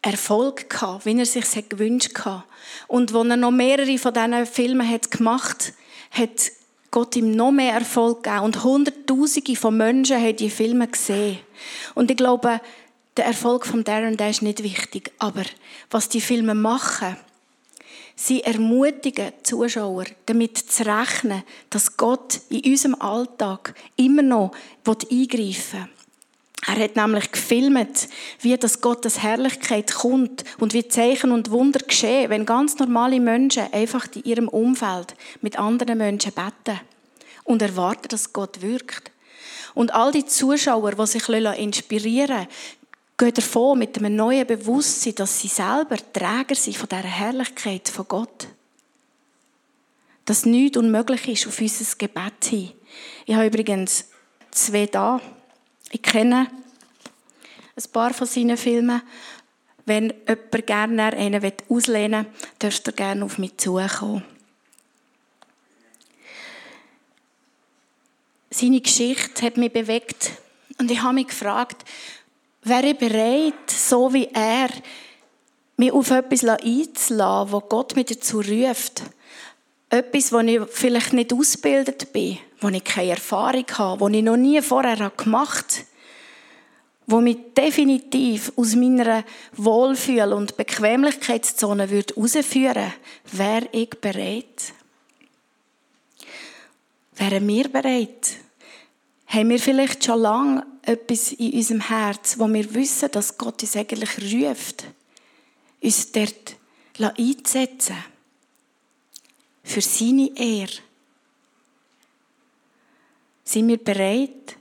Erfolg 0.02 0.70
gehabt, 0.70 1.06
wie 1.06 1.18
er 1.18 1.26
sich 1.26 1.70
gewünscht 1.70 2.18
hat. 2.26 2.44
Und 2.88 3.16
als 3.16 3.30
er 3.30 3.38
noch 3.38 3.52
mehrere 3.52 3.98
von 3.98 4.14
diesen 4.14 4.46
Filmen 4.46 4.90
hat 4.90 5.12
gemacht 5.12 5.74
hat, 6.12 6.52
Gott 6.92 7.16
ihm 7.16 7.32
noch 7.32 7.52
mehr 7.52 7.74
Erfolg 7.74 8.22
gegeben. 8.22 8.44
Und 8.44 8.64
Hunderttausende 8.64 9.56
von 9.56 9.76
Menschen 9.76 10.22
haben 10.22 10.36
die 10.36 10.52
Filme 10.52 10.88
gesehen. 10.88 11.40
Und 11.96 12.12
ich 12.12 12.18
glaube, 12.18 12.62
der 13.18 13.26
Erfolg 13.26 13.66
von 13.66 13.84
Darren, 13.84 14.16
der 14.16 14.30
ist 14.30 14.44
nicht 14.44 14.62
wichtig. 14.62 15.12
Aber 15.18 15.44
was 15.90 16.10
die 16.10 16.22
Filme 16.22 16.54
machen, 16.54 17.18
sie 18.16 18.44
ermutigen 18.44 19.32
die 19.40 19.44
Zuschauer, 19.44 20.06
damit 20.26 20.58
zu 20.58 20.86
rechnen, 20.86 21.44
dass 21.70 21.98
Gott 21.98 22.42
in 22.50 22.72
unserem 22.72 22.96
Alltag 22.96 23.76
immer 23.96 24.22
noch 24.22 24.52
eingreifen 25.12 25.80
will. 25.82 25.90
Er 26.66 26.82
hat 26.82 26.96
nämlich 26.96 27.32
gefilmt, 27.32 28.08
wie 28.40 28.56
das 28.56 28.80
Gottes 28.80 29.22
Herrlichkeit 29.22 29.94
kommt 29.94 30.46
und 30.60 30.74
wie 30.74 30.88
Zeichen 30.88 31.32
und 31.32 31.52
Wunder 31.52 31.80
geschehen, 31.80 32.30
wenn 32.30 32.46
ganz 32.46 32.78
normale 32.80 33.20
Menschen 33.20 33.72
einfach 33.74 34.08
in 34.16 34.24
ihrem 34.24 34.48
Umfeld 34.48 35.16
mit 35.42 35.60
anderen 35.60 35.98
Menschen 35.98 36.32
beten 36.32 36.80
und 37.44 37.62
erwarten, 37.62 38.08
dass 38.08 38.32
Gott 38.32 38.62
wirkt. 38.62 39.12
Und 39.74 39.94
all 39.94 40.12
die 40.12 40.26
Zuschauer, 40.26 40.94
die 40.94 41.08
sich 41.08 41.28
inspirieren 41.28 42.48
gehen 43.24 43.34
davon 43.34 43.80
mit 43.80 43.98
einem 43.98 44.16
neuen 44.16 44.46
Bewusstsein, 44.46 45.16
dass 45.16 45.40
sie 45.40 45.48
selber 45.48 45.96
Träger 46.12 46.56
sind 46.56 46.76
von 46.76 46.90
dieser 46.90 47.04
Herrlichkeit 47.04 47.88
von 47.88 48.08
Gott. 48.08 48.48
Dass 50.26 50.46
nichts 50.46 50.78
unmöglich 50.78 51.28
ist 51.28 51.48
auf 51.48 51.60
unser 51.60 51.96
Gebet 51.98 52.46
hin. 52.46 52.72
Ich 53.26 53.36
habe 53.36 53.48
übrigens 53.48 54.10
zwei 54.52 54.88
da. 54.88 55.22
Ich 55.92 56.02
kenne 56.02 56.48
ein 57.76 57.92
paar 57.92 58.14
von 58.14 58.28
seinen 58.28 58.58
Filmen. 58.58 59.02
Wenn 59.86 60.14
jemand 60.28 60.68
gerne 60.68 61.14
einen 61.14 61.54
auslehnen 61.70 62.26
will, 62.26 62.34
dürft 62.62 62.88
ihr 62.88 62.94
gerne 62.94 63.26
auf 63.26 63.38
mich 63.38 63.58
zukommen. 63.58 64.24
Seine 68.50 68.82
Geschichte 68.82 69.46
hat 69.46 69.58
mich 69.58 69.74
bewegt 69.74 70.32
und 70.78 70.92
ich 70.92 71.02
habe 71.02 71.16
mich 71.16 71.28
gefragt, 71.28 71.84
wäre 72.64 72.88
ich 72.88 72.98
bereit, 72.98 73.70
so 73.70 74.14
wie 74.14 74.30
er, 74.34 74.70
mich 75.78 75.92
auf 75.92 76.12
etwas 76.12 76.44
einzulassen, 76.44 77.52
wo 77.52 77.60
Gott 77.62 77.96
mich 77.96 78.06
dazu 78.06 78.40
ruft. 78.40 79.04
Etwas, 79.90 80.32
wo 80.32 80.40
ich 80.40 80.62
vielleicht 80.70 81.14
nicht 81.14 81.34
ausgebildet 81.34 82.14
bin, 82.14 82.38
wo 82.60 82.70
ich 82.70 82.84
keine 82.84 83.12
Erfahrung 83.12 83.66
habe, 83.78 84.02
wo 84.02 84.08
ich 84.08 84.24
noch 84.24 84.38
nie 84.38 84.62
vorher 84.62 85.12
gemacht 85.16 85.78
habe 85.78 85.94
wo 87.06 87.20
mich 87.20 87.38
definitiv 87.58 88.52
aus 88.56 88.76
meiner 88.76 89.24
Wohlfühl- 89.56 90.34
und 90.34 90.58
Bequemlichkeitszone 90.58 91.88
herausführen 91.88 92.76
würde, 92.76 92.94
wäre 93.32 93.70
ich 93.72 93.90
bereit. 93.90 94.74
Wären 97.16 97.48
wir 97.48 97.70
bereit? 97.70 98.38
Haben 99.28 99.50
wir 99.50 99.60
vielleicht 99.60 100.04
schon 100.04 100.22
lange 100.22 100.66
etwas 100.84 101.32
in 101.34 101.54
unserem 101.54 101.82
Herz, 101.82 102.38
wo 102.38 102.48
wir 102.48 102.74
wissen, 102.74 103.10
dass 103.12 103.38
Gott 103.38 103.62
uns 103.62 103.76
eigentlich 103.76 104.34
ruft, 104.34 104.86
uns 105.82 106.12
dort 106.12 106.56
einzusetzen? 107.00 107.98
Für 109.64 109.82
seine 109.82 110.30
Ehre. 110.36 110.74
Sind 113.46 113.68
wir 113.70 113.78
bereit, 113.78 114.58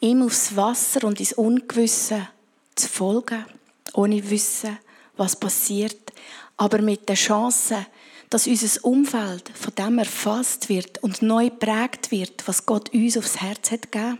ihm 0.00 0.22
aufs 0.22 0.56
Wasser 0.56 1.04
und 1.06 1.20
ins 1.20 1.32
Ungewisse 1.32 2.28
zu 2.74 2.88
folgen, 2.88 3.44
ohne 3.92 4.28
Wissen, 4.30 4.78
was 5.16 5.38
passiert, 5.38 6.12
aber 6.56 6.80
mit 6.80 7.08
der 7.08 7.16
Chance, 7.16 7.86
dass 8.30 8.46
unser 8.46 8.84
Umfeld 8.84 9.50
von 9.54 9.74
dem 9.74 9.98
erfasst 9.98 10.68
wird 10.68 11.02
und 11.02 11.20
neu 11.22 11.50
prägt 11.50 12.10
wird, 12.10 12.46
was 12.46 12.64
Gott 12.64 12.92
uns 12.94 13.16
aufs 13.16 13.40
Herz 13.40 13.70
hat 13.70 13.90
gegeben. 13.90 14.18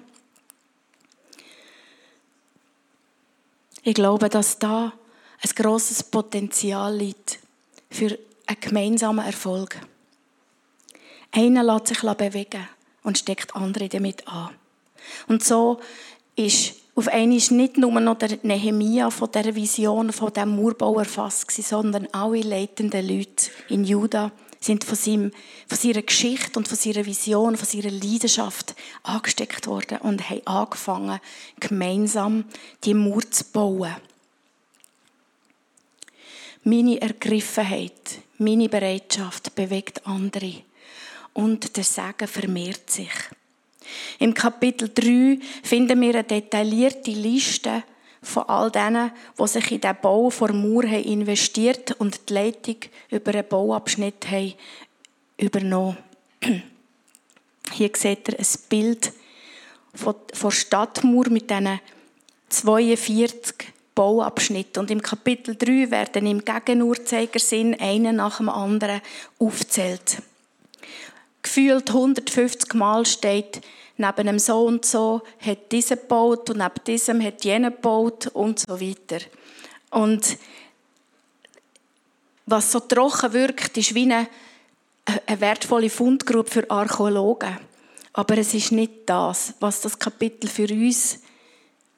Ich 3.82 3.94
glaube, 3.94 4.28
dass 4.28 4.58
da 4.58 4.92
ein 5.42 5.50
grosses 5.54 6.02
Potenzial 6.02 6.94
liegt 6.94 7.38
für 7.90 8.18
einen 8.46 8.60
gemeinsamen 8.60 9.24
Erfolg. 9.24 9.80
Einer 11.32 11.62
lässt 11.62 11.88
sich 11.88 12.00
bewegen 12.00 12.68
und 13.02 13.18
steckt 13.18 13.54
andere 13.54 13.88
damit 13.88 14.26
an. 14.28 14.50
Und 15.28 15.42
so 15.42 15.80
ist 16.36 16.74
auf 16.94 17.08
einmal 17.08 17.28
nicht 17.28 17.78
nur 17.78 17.98
noch 18.00 18.18
der 18.18 18.38
Nehemia 18.42 19.10
von 19.10 19.30
dieser 19.32 19.54
Vision, 19.54 20.12
von 20.12 20.32
diesem 20.32 20.50
Murbau 20.50 20.98
erfasst 20.98 21.50
sondern 21.50 22.08
alle 22.12 22.42
leitenden 22.42 23.08
Leute 23.08 23.50
in 23.68 23.84
Juda 23.84 24.32
sind 24.60 24.84
von, 24.84 24.96
seinem, 24.96 25.32
von 25.66 25.78
seiner 25.78 26.02
Geschichte 26.02 26.58
und 26.58 26.68
von 26.68 26.76
seiner 26.76 27.06
Vision, 27.06 27.56
von 27.56 27.66
seiner 27.66 27.90
Leidenschaft 27.90 28.74
angesteckt 29.02 29.66
worden 29.66 29.98
und 29.98 30.28
haben 30.28 30.46
angefangen, 30.46 31.20
gemeinsam 31.58 32.44
die 32.84 32.94
Mauer 32.94 33.28
zu 33.30 33.44
bauen. 33.44 33.96
Meine 36.62 37.00
Ergriffenheit, 37.00 38.20
meine 38.36 38.68
Bereitschaft 38.68 39.54
bewegt 39.54 40.06
andere 40.06 40.62
und 41.32 41.76
der 41.76 41.84
Segen 41.84 42.28
vermehrt 42.28 42.90
sich. 42.90 43.08
Im 44.18 44.34
Kapitel 44.34 44.90
3 44.94 45.38
finden 45.62 46.00
wir 46.00 46.10
eine 46.10 46.24
detaillierte 46.24 47.12
Liste 47.12 47.82
von 48.22 48.42
all 48.44 48.70
denen, 48.70 49.12
die 49.38 49.46
sich 49.46 49.72
in 49.72 49.80
den 49.80 49.96
Bau 50.00 50.30
vor 50.30 50.52
Mauer 50.52 50.84
investiert 50.84 51.92
und 51.98 52.28
die 52.28 52.34
Leitung 52.34 52.76
über 53.10 53.32
einen 53.32 53.48
Bauabschnitt 53.48 54.30
haben 54.30 54.54
übernommen. 55.38 55.96
Hier 57.72 57.90
seht 57.94 58.28
ihr 58.28 58.38
ein 58.38 58.46
Bild 58.68 59.12
von, 59.94 60.14
von 60.32 60.50
Stadtmauer 60.50 61.30
mit 61.30 61.50
diesen 61.50 61.80
42 62.50 63.72
Bauabschnitten. 63.94 64.80
Und 64.80 64.90
im 64.90 65.02
Kapitel 65.02 65.56
3 65.56 65.90
werden 65.90 66.26
im 66.26 66.44
Gegenuhrzeigersinn 66.44 67.78
einen 67.78 68.16
nach 68.16 68.38
dem 68.38 68.48
anderen 68.48 69.00
aufzählt. 69.38 70.22
Gefühlt 71.42 71.88
150 71.88 72.74
Mal 72.74 73.06
steht 73.06 73.62
neben 74.00 74.28
einem 74.28 74.38
so 74.38 74.64
und 74.64 74.84
so 74.84 75.22
hat 75.38 75.70
dieser 75.70 75.96
gebaut 75.96 76.50
und 76.50 76.58
neben 76.58 76.84
diesem 76.86 77.22
hat 77.22 77.44
jener 77.44 77.70
gebaut 77.70 78.28
und 78.28 78.58
so 78.58 78.80
weiter. 78.80 79.24
Und 79.90 80.38
was 82.46 82.72
so 82.72 82.80
trocken 82.80 83.32
wirkt, 83.32 83.76
ist 83.76 83.94
wie 83.94 84.02
eine, 84.02 84.26
eine 85.26 85.40
wertvolle 85.40 85.90
Fundgrube 85.90 86.50
für 86.50 86.70
Archäologen. 86.70 87.58
Aber 88.12 88.38
es 88.38 88.54
ist 88.54 88.72
nicht 88.72 88.92
das, 89.06 89.54
was 89.60 89.80
das 89.82 89.98
Kapitel 89.98 90.48
für 90.48 90.68
uns 90.68 91.20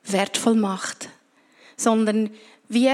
wertvoll 0.04 0.54
macht, 0.54 1.08
sondern 1.76 2.30
wie 2.68 2.90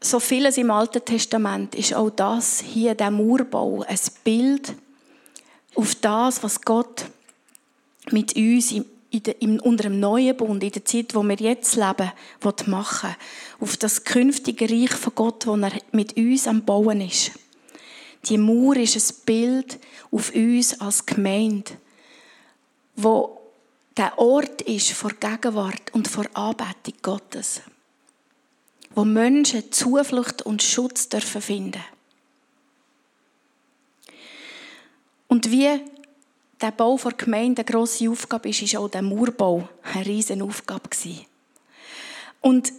so 0.00 0.20
vieles 0.20 0.58
im 0.58 0.70
Alten 0.70 1.04
Testament 1.04 1.74
ist 1.74 1.94
auch 1.94 2.10
das 2.10 2.60
hier 2.60 2.94
der 2.94 3.10
Mauerbau 3.10 3.84
ein 3.86 3.98
Bild 4.24 4.74
auf 5.74 5.94
das, 5.96 6.42
was 6.42 6.60
Gott 6.60 7.06
mit 8.12 8.36
uns 8.36 8.72
in, 8.72 8.84
in, 9.10 9.60
unter 9.60 9.84
dem 9.84 10.00
neuen 10.00 10.36
Bund, 10.36 10.62
in 10.62 10.72
der 10.72 10.84
Zeit, 10.84 11.14
wo 11.14 11.22
wir 11.22 11.36
jetzt 11.36 11.76
leben, 11.76 12.12
machen 12.66 13.16
Auf 13.60 13.76
das 13.76 14.04
künftige 14.04 14.68
Reich 14.68 14.92
von 14.92 15.14
Gott, 15.14 15.46
wo 15.46 15.56
er 15.56 15.72
mit 15.92 16.16
uns 16.16 16.46
am 16.46 16.64
Bauen 16.64 17.00
ist. 17.00 17.32
Die 18.26 18.38
Mauer 18.38 18.76
ist 18.76 18.96
ein 18.96 19.24
Bild 19.26 19.78
auf 20.10 20.34
uns 20.34 20.80
als 20.80 21.04
Gemeinde, 21.06 21.72
wo 22.94 23.40
der 23.96 24.18
Ort 24.18 24.62
ist 24.62 24.92
vor 24.92 25.10
Gegenwart 25.10 25.92
und 25.92 26.08
vor 26.08 26.24
Anbetung 26.34 26.94
Gottes. 27.02 27.60
Wo 28.94 29.04
Menschen 29.04 29.72
Zuflucht 29.72 30.42
und 30.42 30.62
Schutz 30.62 31.08
dürfen 31.08 31.42
finden. 31.42 31.82
Und 35.28 35.50
wie 35.50 35.80
der 36.62 36.70
Bau 36.70 36.96
der 36.96 37.12
Gemeinde 37.12 37.62
eine 37.62 37.70
grosse 37.70 38.08
Aufgabe 38.08 38.48
ist, 38.48 38.62
ist 38.62 38.76
auch 38.76 38.88
der 38.88 39.02
Mauerbau 39.02 39.68
eine 39.82 40.06
riesige 40.06 40.44
Aufgabe. 40.44 40.88
Und 42.40 42.72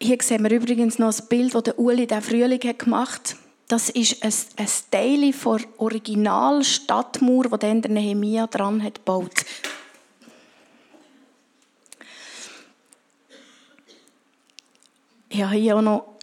hier 0.00 0.18
sehen 0.22 0.44
wir 0.44 0.50
übrigens 0.52 0.98
noch 0.98 1.12
ein 1.12 1.28
Bild, 1.28 1.54
das 1.54 1.74
Uli 1.76 2.06
der 2.06 2.22
Frühling 2.22 2.60
gemacht 2.60 3.30
hat. 3.30 3.36
Das 3.66 3.90
ist 3.90 4.22
ein, 4.22 4.32
ein 4.56 4.68
Teil 4.90 5.32
der 5.32 5.60
Original 5.76 6.64
Stadtmauer, 6.64 7.50
die 7.50 7.58
dann 7.58 7.82
der 7.82 7.90
Nehemia 7.90 8.46
dran 8.46 8.82
hat 8.82 8.94
gebaut. 8.94 9.44
Ich 15.28 15.42
habe 15.42 15.56
hier 15.56 15.76
auch 15.76 15.82
noch 15.82 16.16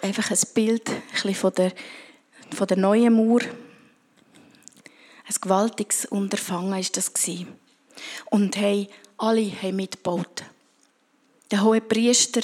einfach 0.00 0.30
ein 0.30 0.38
Bild 0.54 0.90
ein 1.22 1.34
von, 1.34 1.52
der, 1.52 1.72
von 2.54 2.66
der 2.66 2.78
neuen 2.78 3.12
Mauer. 3.12 3.40
Ein 5.28 5.34
gewaltiges 5.40 6.04
Unterfangen 6.06 6.70
war 6.70 6.80
das. 6.92 7.12
Und 8.30 8.56
hey, 8.56 8.88
alle 9.18 9.50
haben 9.62 9.76
mitgebaut. 9.76 10.44
Der 11.50 11.62
hohe 11.62 11.80
Priester 11.80 12.42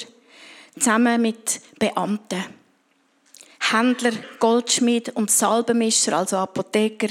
zusammen 0.77 1.21
mit 1.21 1.61
Beamten. 1.79 2.43
Händler, 3.71 4.11
Goldschmied 4.39 5.15
und 5.15 5.31
Salbenmischer, 5.31 6.17
also 6.17 6.37
Apotheker, 6.37 7.07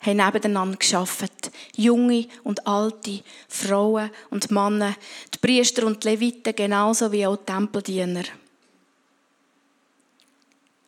haben 0.00 0.16
nebeneinander 0.16 0.76
geschafft. 0.76 1.50
Junge 1.74 2.28
und 2.44 2.66
alte, 2.66 3.22
Frauen 3.48 4.10
und 4.30 4.50
Männer, 4.50 4.94
die 5.34 5.38
Priester 5.38 5.86
und 5.86 6.04
die 6.04 6.08
Leviten 6.08 6.54
genauso 6.54 7.10
wie 7.10 7.26
auch 7.26 7.36
die 7.36 7.44
Tempeldiener. 7.46 8.24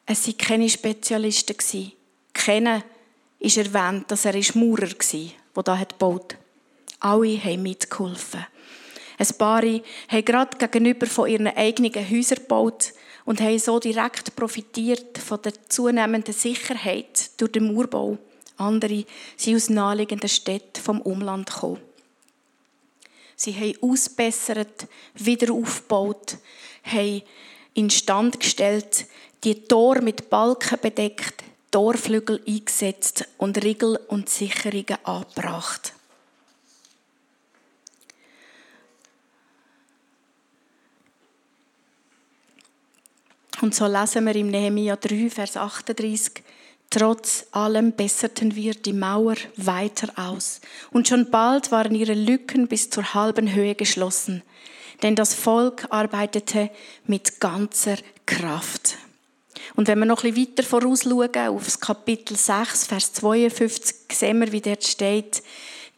Es 0.05 0.27
waren 0.27 0.39
keine 0.39 0.69
Spezialisten. 0.69 1.93
Keiner 2.33 2.83
ist 3.39 3.57
erwähnt, 3.57 4.11
dass 4.11 4.25
er 4.25 4.35
Maurer 4.55 4.89
war, 4.91 5.31
der 5.57 5.63
da 5.63 5.85
gebaut 5.85 6.35
hat. 6.35 6.41
Alle 7.01 7.43
haben 7.43 7.63
mitgeholfen. 7.63 8.47
Ein 9.19 9.27
paar 9.39 9.63
haben 9.63 10.25
gerade 10.25 10.59
gegenüber 10.59 11.07
von 11.07 11.29
ihren 11.29 11.49
eigenen 11.49 11.93
Häusern 11.95 12.39
gebaut 12.39 12.93
und 13.25 13.41
haben 13.41 13.59
so 13.59 13.79
direkt 13.79 14.35
profitiert 14.37 15.19
von 15.19 15.43
der 15.43 15.53
zunehmenden 15.69 16.35
Sicherheit 16.35 17.31
durch 17.37 17.53
den 17.53 17.73
Mauerbau. 17.73 18.19
Andere 18.57 19.05
sind 19.37 19.57
aus 19.57 19.69
naheliegenden 19.69 20.29
Städten 20.29 20.83
vom 20.83 21.01
Umland 21.03 21.53
gekommen. 21.53 21.81
Sie 23.37 23.55
haben 23.55 23.75
ausbessert, 23.81 24.89
wieder 25.15 25.53
aufgebaut, 25.53 26.39
haben 26.83 27.23
instand 27.75 28.41
gestellt, 28.41 29.07
die 29.45 29.63
Tor 29.63 30.01
mit 30.01 30.29
Balken 30.29 30.79
bedeckt, 30.81 31.45
Torflügel 31.71 32.43
eingesetzt 32.47 33.27
und 33.37 33.63
Riegel 33.63 33.99
und 34.09 34.29
Sicherungen 34.29 34.99
angebracht. 35.05 35.93
Und 43.61 43.75
so 43.75 43.87
lesen 43.87 44.25
wir 44.25 44.37
im 44.37 44.49
Nehemiah 44.51 44.97
3, 44.97 45.31
Vers 45.31 45.57
38, 45.57 46.45
Trotz 46.91 47.47
allem 47.53 47.93
besserten 47.93 48.55
wir 48.55 48.73
die 48.73 48.95
Mauer 48.95 49.35
weiter 49.57 50.09
aus. 50.17 50.63
Und 50.91 51.07
schon 51.07 51.31
bald 51.31 51.71
waren 51.71 51.95
ihre 51.95 52.15
Lücken 52.15 52.67
bis 52.67 52.89
zur 52.89 53.13
halben 53.13 53.53
Höhe 53.53 53.75
geschlossen. 53.75 54.43
Denn 55.03 55.15
das 55.15 55.35
Volk 55.35 55.87
arbeitete 55.91 56.71
mit 57.05 57.41
ganzer 57.41 57.99
Kraft. 58.25 58.97
Und 59.75 59.89
wenn 59.89 59.99
wir 59.99 60.07
noch 60.07 60.25
ein 60.25 60.35
bisschen 60.35 60.51
weiter 60.51 60.63
vorausschauen, 60.63 61.49
auf 61.49 61.65
das 61.65 61.81
Kapitel 61.81 62.37
6, 62.37 62.87
Vers 62.87 63.13
52, 63.15 63.97
sehen 64.13 64.41
wir, 64.41 64.53
wie 64.53 64.61
dort 64.61 64.85
steht, 64.85 65.43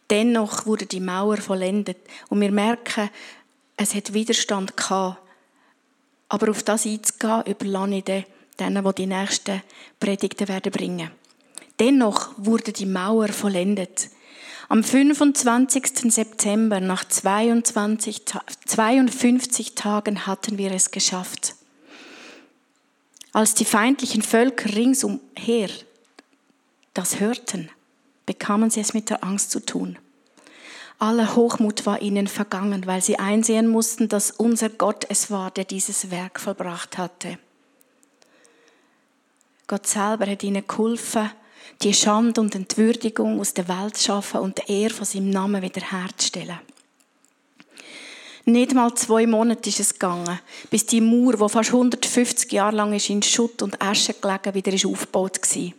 dennoch 0.09 0.65
wurde 0.65 0.85
die 0.85 0.99
Mauer 0.99 1.37
vollendet. 1.37 1.97
Und 2.29 2.41
wir 2.41 2.51
merken, 2.51 3.09
es 3.77 3.95
hat 3.95 4.13
Widerstand 4.13 4.77
gehabt. 4.77 5.21
Aber 6.29 6.51
auf 6.51 6.63
das 6.63 6.85
einzugehen, 6.85 7.43
überlasse 7.45 7.95
ich 7.95 8.25
denen, 8.59 8.83
die 8.83 8.95
die 8.95 9.07
nächsten 9.07 9.61
Predigten 9.99 10.47
werden 10.47 10.71
bringen. 10.71 11.11
Dennoch 11.79 12.29
wurde 12.37 12.71
die 12.71 12.85
Mauer 12.85 13.29
vollendet. 13.29 14.09
Am 14.69 14.83
25. 14.83 16.13
September, 16.13 16.79
nach 16.79 17.03
22, 17.03 18.21
52 18.65 19.75
Tagen, 19.75 20.27
hatten 20.27 20.57
wir 20.57 20.71
es 20.71 20.91
geschafft. 20.91 21.55
Als 23.33 23.53
die 23.53 23.65
feindlichen 23.65 24.21
Völker 24.21 24.75
ringsumher 24.75 25.69
das 26.93 27.19
hörten, 27.19 27.69
bekamen 28.25 28.69
sie 28.69 28.81
es 28.81 28.93
mit 28.93 29.09
der 29.09 29.23
Angst 29.23 29.51
zu 29.51 29.65
tun. 29.65 29.97
Aller 30.99 31.35
Hochmut 31.35 31.85
war 31.85 32.01
ihnen 32.01 32.27
vergangen, 32.27 32.85
weil 32.85 33.01
sie 33.01 33.17
einsehen 33.17 33.67
mussten, 33.67 34.09
dass 34.09 34.31
unser 34.31 34.69
Gott 34.69 35.05
es 35.09 35.31
war, 35.31 35.49
der 35.49 35.63
dieses 35.63 36.11
Werk 36.11 36.39
vollbracht 36.39 36.97
hatte. 36.97 37.39
Gott 39.65 39.87
selber 39.87 40.27
hat 40.27 40.43
ihnen 40.43 40.67
geholfen, 40.67 41.31
die 41.81 41.93
Schande 41.93 42.41
und 42.41 42.53
Entwürdigung 42.53 43.39
aus 43.39 43.53
der 43.53 43.67
Welt 43.67 43.97
zu 43.97 44.03
schaffen 44.03 44.41
und 44.41 44.59
die 44.59 44.81
Ehre 44.81 44.93
von 44.93 45.05
seinem 45.05 45.29
Namen 45.29 45.61
wiederherzustellen. 45.61 46.59
Nicht 48.45 48.73
mal 48.73 48.93
zwei 48.95 49.27
Monate 49.27 49.69
ist 49.69 49.79
es 49.79 49.93
gegangen, 49.93 50.39
bis 50.69 50.85
die 50.85 51.01
Mauer, 51.01 51.33
die 51.33 51.49
fast 51.49 51.69
150 51.69 52.51
Jahre 52.51 52.75
lang 52.75 52.93
ist, 52.93 53.09
in 53.09 53.21
Schutt 53.21 53.61
und 53.61 53.81
Asche 53.81 54.13
gelegen 54.13 54.53
wieder 54.55 54.73
ist 54.73 54.85
aufgebaut 54.85 55.39
war. 55.41 55.71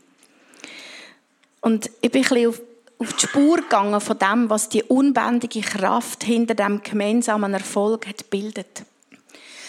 Und 1.62 1.90
ich 2.00 2.10
bin 2.10 2.22
ein 2.22 2.28
bisschen 2.28 2.48
auf, 2.48 2.60
auf 2.98 3.12
die 3.14 3.26
Spur 3.26 3.56
gegangen 3.56 4.00
von 4.00 4.18
dem, 4.18 4.50
was 4.50 4.68
die 4.68 4.82
unbändige 4.84 5.60
Kraft 5.60 6.22
hinter 6.24 6.54
dem 6.54 6.82
gemeinsamen 6.82 7.52
Erfolg 7.54 8.06
hat 8.06 8.30
bildet. 8.30 8.84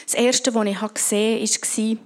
Das 0.06 0.14
erste, 0.14 0.54
was 0.54 0.68
ich 0.68 0.94
gesehen 0.94 1.40
habe, 1.40 1.62
war, 1.62 1.98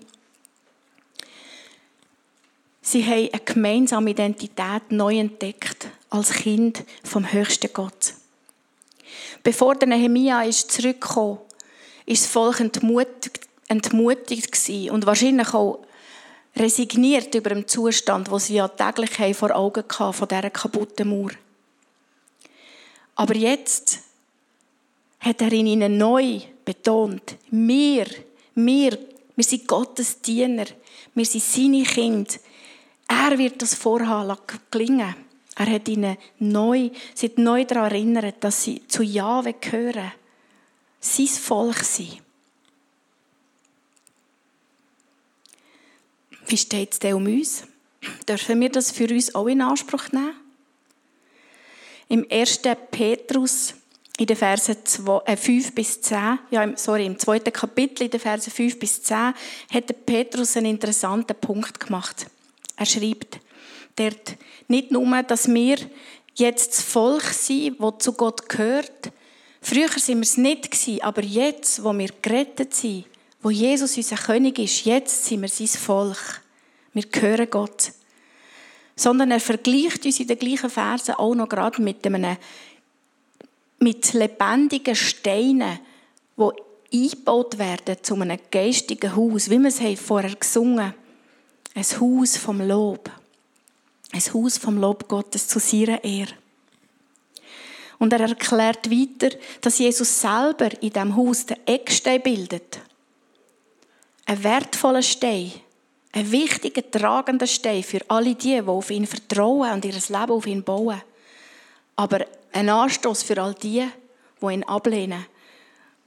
sie 2.81 3.05
haben 3.05 3.29
eine 3.33 3.41
gemeinsame 3.43 4.09
Identität 4.11 4.91
neu 4.91 5.17
entdeckt 5.19 5.87
als 6.09 6.31
Kind 6.31 6.83
vom 7.03 7.31
höchsten 7.31 7.71
Gott. 7.73 8.13
Bevor 9.43 9.75
der 9.75 9.87
Nehemia 9.87 10.43
ist 10.43 10.71
zurückgekommen, 10.71 11.39
ist 12.05 12.23
das 12.23 12.31
Volk 12.31 12.59
entmutigt, 12.59 13.41
entmutigt 13.67 14.69
und 14.91 15.05
wahrscheinlich 15.05 15.53
auch 15.53 15.79
resigniert 16.55 17.35
über 17.35 17.49
den 17.49 17.67
Zustand, 17.67 18.31
wo 18.31 18.39
sie 18.39 18.55
ja 18.55 18.67
täglich 18.67 19.35
vor 19.35 19.55
Augen 19.55 19.83
hatten 19.83 20.13
von 20.13 20.27
dieser 20.27 20.49
kaputten 20.49 21.09
Mauer. 21.09 21.31
Aber 23.15 23.35
jetzt 23.35 23.99
hat 25.19 25.41
er 25.41 25.51
in 25.51 25.67
ihnen 25.67 25.97
neu 25.97 26.39
betont, 26.63 27.35
wir, 27.49 28.05
wir, 28.55 28.97
wir 29.35 29.43
sind 29.43 29.67
Gottes 29.67 30.21
Diener, 30.21 30.65
wir 31.13 31.25
sind 31.25 31.43
seine 31.43 31.83
Kinder. 31.83 32.33
Er 33.07 33.37
wird 33.37 33.61
das 33.61 33.73
Vorhaben 33.73 34.37
gelingen. 34.69 35.26
Er 35.57 35.71
hat 35.71 35.87
ihnen 35.89 36.17
neu, 36.37 36.91
sie 37.15 37.31
neu 37.37 37.65
daran 37.65 37.91
erinnert, 37.91 38.35
dass 38.41 38.63
sie 38.63 38.87
zu 38.87 39.01
Jahwe 39.01 39.53
gehören. 39.53 40.11
Sein 40.99 41.27
Volk 41.27 41.83
sein. 41.83 42.19
Wie 46.45 46.57
steht 46.57 46.93
es 46.93 46.99
denn 46.99 47.15
um 47.15 47.25
uns? 47.25 47.63
Dürfen 48.29 48.61
wir 48.61 48.69
das 48.69 48.91
für 48.91 49.09
uns 49.09 49.33
auch 49.33 49.47
in 49.47 49.61
Anspruch 49.61 50.11
nehmen? 50.11 50.35
Im 52.07 52.25
1. 52.29 52.61
Petrus, 52.91 53.73
in 54.17 54.27
den 54.27 54.37
Versen 54.37 54.75
5 54.85 55.67
äh, 55.67 55.71
bis 55.71 56.01
10, 56.01 56.39
ja, 56.51 56.77
sorry, 56.77 57.05
im 57.05 57.19
zweiten 57.19 57.51
Kapitel, 57.51 58.03
in 58.03 58.11
den 58.11 58.19
Versen 58.19 58.51
5 58.51 58.79
bis 58.79 59.01
10, 59.03 59.33
hat 59.73 60.05
Petrus 60.05 60.55
einen 60.55 60.67
interessanten 60.67 61.35
Punkt 61.35 61.79
gemacht. 61.79 62.27
Er 62.77 62.85
schreibt 62.85 63.39
dort 63.97 64.37
nicht 64.67 64.91
nur, 64.91 65.23
dass 65.23 65.47
wir 65.47 65.77
jetzt 66.35 66.73
das 66.73 66.81
Volk 66.81 67.23
sind, 67.23 67.81
das 67.81 67.93
zu 67.99 68.13
Gott 68.13 68.47
gehört. 68.47 69.11
Früher 69.61 69.89
sind 69.89 70.17
wir 70.17 70.23
es 70.23 70.37
nicht 70.37 71.03
aber 71.03 71.23
jetzt, 71.23 71.83
wo 71.83 71.97
wir 71.97 72.09
gerettet 72.21 72.73
sind, 72.73 73.05
wo 73.41 73.49
Jesus 73.49 73.97
unser 73.97 74.15
König 74.15 74.59
ist, 74.59 74.85
jetzt 74.85 75.25
sind 75.25 75.41
wir 75.41 75.49
sein 75.49 75.67
Volk. 75.67 76.41
Wir 76.93 77.03
gehören 77.03 77.49
Gott. 77.49 77.91
Sondern 78.95 79.31
er 79.31 79.39
vergleicht 79.39 80.05
uns 80.05 80.19
in 80.19 80.27
den 80.27 80.39
gleichen 80.39 80.69
Versen 80.69 81.15
auch 81.15 81.35
noch 81.35 81.49
gerade 81.49 81.81
mit 81.81 82.05
einem 82.05 82.37
mit 83.79 84.13
lebendigen 84.13 84.95
Steinen, 84.95 85.79
die 86.35 86.49
eingebaut 86.93 87.57
werden 87.57 87.97
zu 88.01 88.15
einem 88.15 88.39
geistigen 88.49 89.15
Haus, 89.15 89.49
wie 89.49 89.59
wir 89.59 89.67
es 89.67 89.99
vorher 89.99 90.35
gesungen 90.35 90.85
haben. 90.85 90.93
Ein 91.75 91.83
Haus 92.01 92.37
vom 92.37 92.59
Lob. 92.61 93.11
Ein 94.11 94.33
Haus 94.33 94.57
vom 94.57 94.77
Lob 94.77 95.07
Gottes 95.07 95.47
zu 95.47 95.59
seiner 95.59 96.03
Ehre. 96.03 96.33
Und 97.99 98.13
er 98.13 98.21
erklärt 98.21 98.89
weiter, 98.89 99.35
dass 99.61 99.79
Jesus 99.79 100.21
selber 100.21 100.71
in 100.81 100.91
diesem 100.91 101.15
Haus 101.15 101.45
den 101.45 101.57
Eckstein 101.65 102.21
bildet. 102.21 102.79
Ein 104.25 104.43
wertvoller 104.43 105.01
Stein. 105.01 105.51
Ein 106.11 106.31
wichtiger, 106.31 106.89
tragender 106.89 107.47
Stein 107.47 107.83
für 107.83 107.99
alle 108.07 108.35
die, 108.35 108.55
die 108.55 108.61
auf 108.61 108.91
ihn 108.91 109.07
vertrauen 109.07 109.73
und 109.73 109.85
ihr 109.85 109.93
Leben 109.93 110.31
auf 110.31 110.47
ihn 110.47 110.63
bauen. 110.63 111.01
Aber 111.95 112.25
ein 112.53 112.69
Anstoß 112.69 113.23
für 113.23 113.41
all 113.41 113.53
die, 113.53 113.87
die 114.41 114.45
ihn 114.53 114.63
ablehnen. 114.63 115.25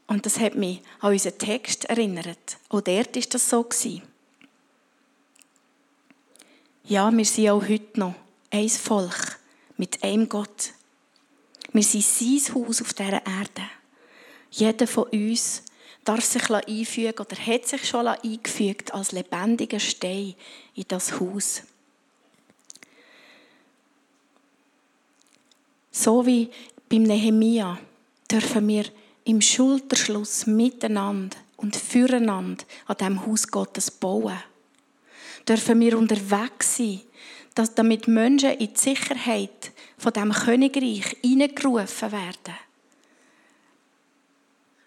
Und 0.06 0.26
das 0.26 0.40
hat 0.40 0.54
mich 0.56 0.82
an 1.00 1.12
unseren 1.12 1.38
Text 1.38 1.84
erinnert. 1.84 2.56
Auch 2.68 2.80
dort 2.80 3.14
war 3.14 3.22
das 3.30 3.48
so. 3.48 3.66
Ja, 6.90 7.16
wir 7.16 7.24
sind 7.24 7.50
auch 7.50 7.68
heute 7.68 8.00
noch 8.00 8.16
ein 8.50 8.68
Volk 8.68 9.38
mit 9.76 10.03
einem 10.03 10.29
Gott. 10.29 10.72
Wir 11.72 11.85
sind 11.85 12.03
sein 12.03 12.53
Haus 12.53 12.83
auf 12.83 12.94
dieser 12.94 13.24
Erde. 13.24 13.62
Jeder 14.50 14.88
von 14.88 15.05
uns 15.05 15.62
darf 16.05 16.24
sich 16.24 16.50
einfügen 16.50 17.14
oder 17.20 17.37
hat 17.37 17.68
sich 17.68 17.88
schon 17.88 18.09
eingefügt 18.09 18.92
als 18.92 19.12
lebendiger 19.12 19.79
Stein 19.79 20.35
in 20.74 20.85
das 20.88 21.20
Haus. 21.20 21.62
So 25.92 26.26
wie 26.26 26.50
beim 26.88 27.05
Nehemia 27.05 27.79
dürfen 28.29 28.66
wir 28.66 28.87
im 29.22 29.40
Schulterschluss 29.40 30.44
miteinander 30.48 31.37
und 31.57 31.76
füreinander 31.76 32.64
an 32.88 32.96
dem 32.96 33.24
Haus 33.24 33.46
Gottes 33.46 33.92
bauen 33.92 34.42
dürfen 35.50 35.80
wir 35.80 35.98
unterwegs 35.98 36.76
sein, 36.76 37.00
dass 37.56 37.74
damit 37.74 38.06
Menschen 38.06 38.52
in 38.52 38.72
die 38.72 38.78
Sicherheit 38.78 39.72
von 39.98 40.12
dem 40.12 40.32
Königreich 40.32 41.16
hineingerufen 41.22 42.12
werden. 42.12 42.54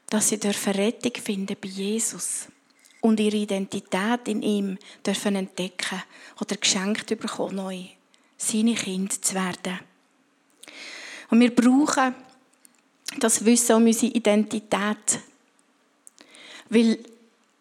Dass 0.10 0.30
sie 0.30 0.40
dürfen 0.40 0.74
Rettung 0.74 1.22
finden 1.22 1.58
bei 1.62 1.68
Jesus 1.68 2.48
und 3.02 3.20
ihre 3.20 3.36
Identität 3.36 4.28
in 4.28 4.42
ihm 4.42 4.78
dürfen 5.06 5.36
entdecken 5.36 6.02
oder 6.40 6.56
geschenkt 6.56 7.08
bekommen, 7.08 7.56
neu 7.58 7.84
seine 8.38 8.76
Kinder 8.76 9.22
zu 9.22 9.36
werden. 9.36 9.80
Und 11.30 11.42
wir 11.42 11.54
brauchen 11.54 12.16
das 13.20 13.44
Wissen 13.44 13.76
um 13.76 13.86
unsere 13.86 14.14
Identität. 14.14 15.20
Weil 16.70 17.00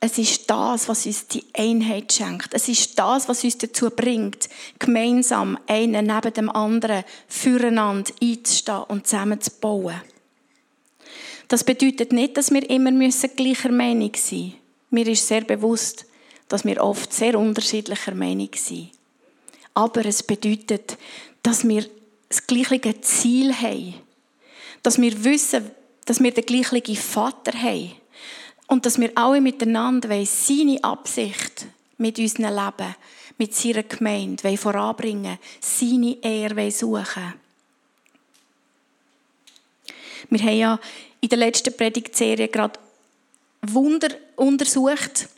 es 0.05 0.19
ist 0.19 0.51
das, 0.51 0.89
was 0.89 1.07
uns 1.07 1.29
die 1.29 1.45
Einheit 1.55 2.13
schenkt. 2.13 2.55
Es 2.55 2.67
ist 2.67 2.99
das, 2.99 3.29
was 3.29 3.45
uns 3.45 3.57
dazu 3.57 3.89
bringt, 3.89 4.49
gemeinsam 4.81 5.57
einen 5.69 6.07
neben 6.07 6.35
dem 6.35 6.51
anderen 6.51 7.05
füreinander 7.29 8.13
einzustehen 8.21 8.83
und 8.89 9.07
zusammen 9.07 9.41
zu 9.41 9.53
bauen. 9.61 10.03
Das 11.47 11.63
bedeutet 11.63 12.13
nicht, 12.13 12.37
dass 12.37 12.51
wir 12.51 12.69
immer 12.69 12.91
gleicher 12.91 13.71
Meinung 13.71 14.11
sein 14.17 14.41
müssen. 14.41 14.55
Mir 14.91 15.07
ist 15.07 15.29
sehr 15.29 15.43
bewusst, 15.43 16.05
dass 16.49 16.65
wir 16.65 16.83
oft 16.83 17.13
sehr 17.13 17.39
unterschiedlicher 17.39 18.17
Meinung 18.17 18.51
sind. 18.57 18.91
Aber 19.73 20.05
es 20.05 20.25
bedeutet, 20.25 20.99
dass 21.45 21.67
wir 21.67 21.87
das 22.29 22.45
gleiche 22.45 23.01
Ziel 23.03 23.55
haben. 23.55 23.95
Dass 24.83 25.01
wir 25.01 25.23
wissen, 25.23 25.71
dass 26.07 26.21
wir 26.21 26.33
den 26.33 26.45
gleichen 26.45 26.97
Vater 26.97 27.53
haben 27.53 28.02
und 28.73 28.87
dass 28.87 28.99
wir 28.99 29.11
alle 29.17 29.43
miteinander 29.43 30.25
seine 30.25 30.83
Absicht 30.83 31.67
mit 31.99 32.19
unserem 32.19 32.55
Leben, 32.55 32.95
mit 33.37 33.55
seiner 33.55 33.83
Gemeinde 33.83 34.57
voranbringen 34.57 35.39
seine 35.61 36.17
Ehre 36.23 36.71
suchen 36.71 37.35
Wir 40.31 40.41
haben 40.41 40.57
ja 40.57 40.81
in 41.21 41.29
der 41.29 41.39
letzten 41.39 41.77
Predigtserie 41.77 42.49
gerade 42.49 42.81
Wunder 43.61 44.09
untersucht 44.37 45.29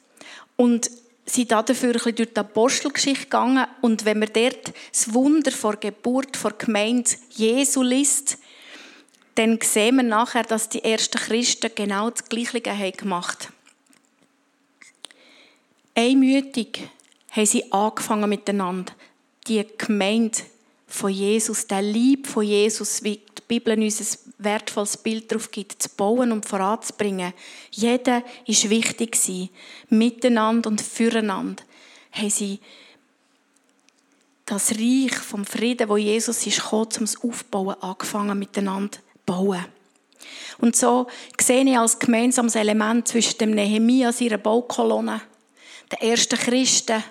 und 0.55 0.89
sind 1.27 1.51
dafür 1.51 1.97
ein 2.07 2.15
durch 2.15 2.33
die 2.33 2.39
Apostelgeschichte 2.39 3.25
gegangen. 3.25 3.67
Und 3.81 4.05
wenn 4.05 4.21
man 4.21 4.29
dort 4.33 4.73
das 4.93 5.13
Wunder 5.13 5.51
vor 5.51 5.75
Geburt, 5.77 6.37
vor 6.37 6.53
Gemeinde 6.53 7.11
Jesu 7.31 7.83
liest, 7.83 8.39
dann 9.35 9.59
sehen 9.61 9.97
wir 9.97 10.03
nachher, 10.03 10.45
dass 10.45 10.69
die 10.69 10.85
ersten 10.85 11.19
Christen 11.19 11.71
genau 11.75 12.11
das 12.11 12.25
Gleiche 12.29 12.61
gemacht 12.61 13.45
haben. 13.47 13.55
Einmütig 15.97 16.89
haben 17.31 17.47
sie 17.47 17.73
angefangen 17.73 18.29
miteinander, 18.29 18.93
die 19.47 19.65
Gemeinde 19.79 20.39
von 20.87 21.11
Jesus, 21.11 21.67
der 21.67 21.83
Lieb 21.83 22.27
von 22.27 22.45
Jesus, 22.45 23.03
wie 23.03 23.17
die 23.17 23.43
Bibel 23.49 23.81
uns 23.81 24.01
ein 24.01 24.33
wertvolles 24.39 24.97
Bild 24.97 25.31
darauf 25.31 25.51
gibt, 25.51 25.83
zu 25.83 25.89
bauen 25.91 26.33
und 26.33 26.47
voranzubringen. 26.47 27.33
Jeder 27.71 28.23
ist 28.47 28.71
wichtig 28.71 29.17
Miteinander 29.89 30.71
und 30.71 30.81
füreinander 30.81 31.63
haben 32.13 32.31
sie 32.31 32.61
das 34.47 34.73
Reich 34.73 35.15
vom 35.15 35.45
Frieden, 35.45 35.89
wo 35.89 35.97
Jesus 35.97 36.47
ist 36.47 36.63
gekommen, 36.63 36.91
zum 36.91 37.07
Aufbauen 37.31 37.81
angefangen 37.81 38.39
miteinander 38.39 38.99
bauen. 39.27 39.65
Und 40.59 40.77
so 40.77 41.07
sehe 41.41 41.65
ich 41.65 41.79
als 41.79 41.99
gemeinsames 41.99 42.55
Element 42.55 43.09
zwischen 43.09 43.39
dem 43.39 43.51
Nehemia, 43.51 44.13
ihrer 44.19 44.39
Baukolonne, 44.39 45.21
den 45.93 46.11
ersten 46.11 46.39
Christen 46.39 47.03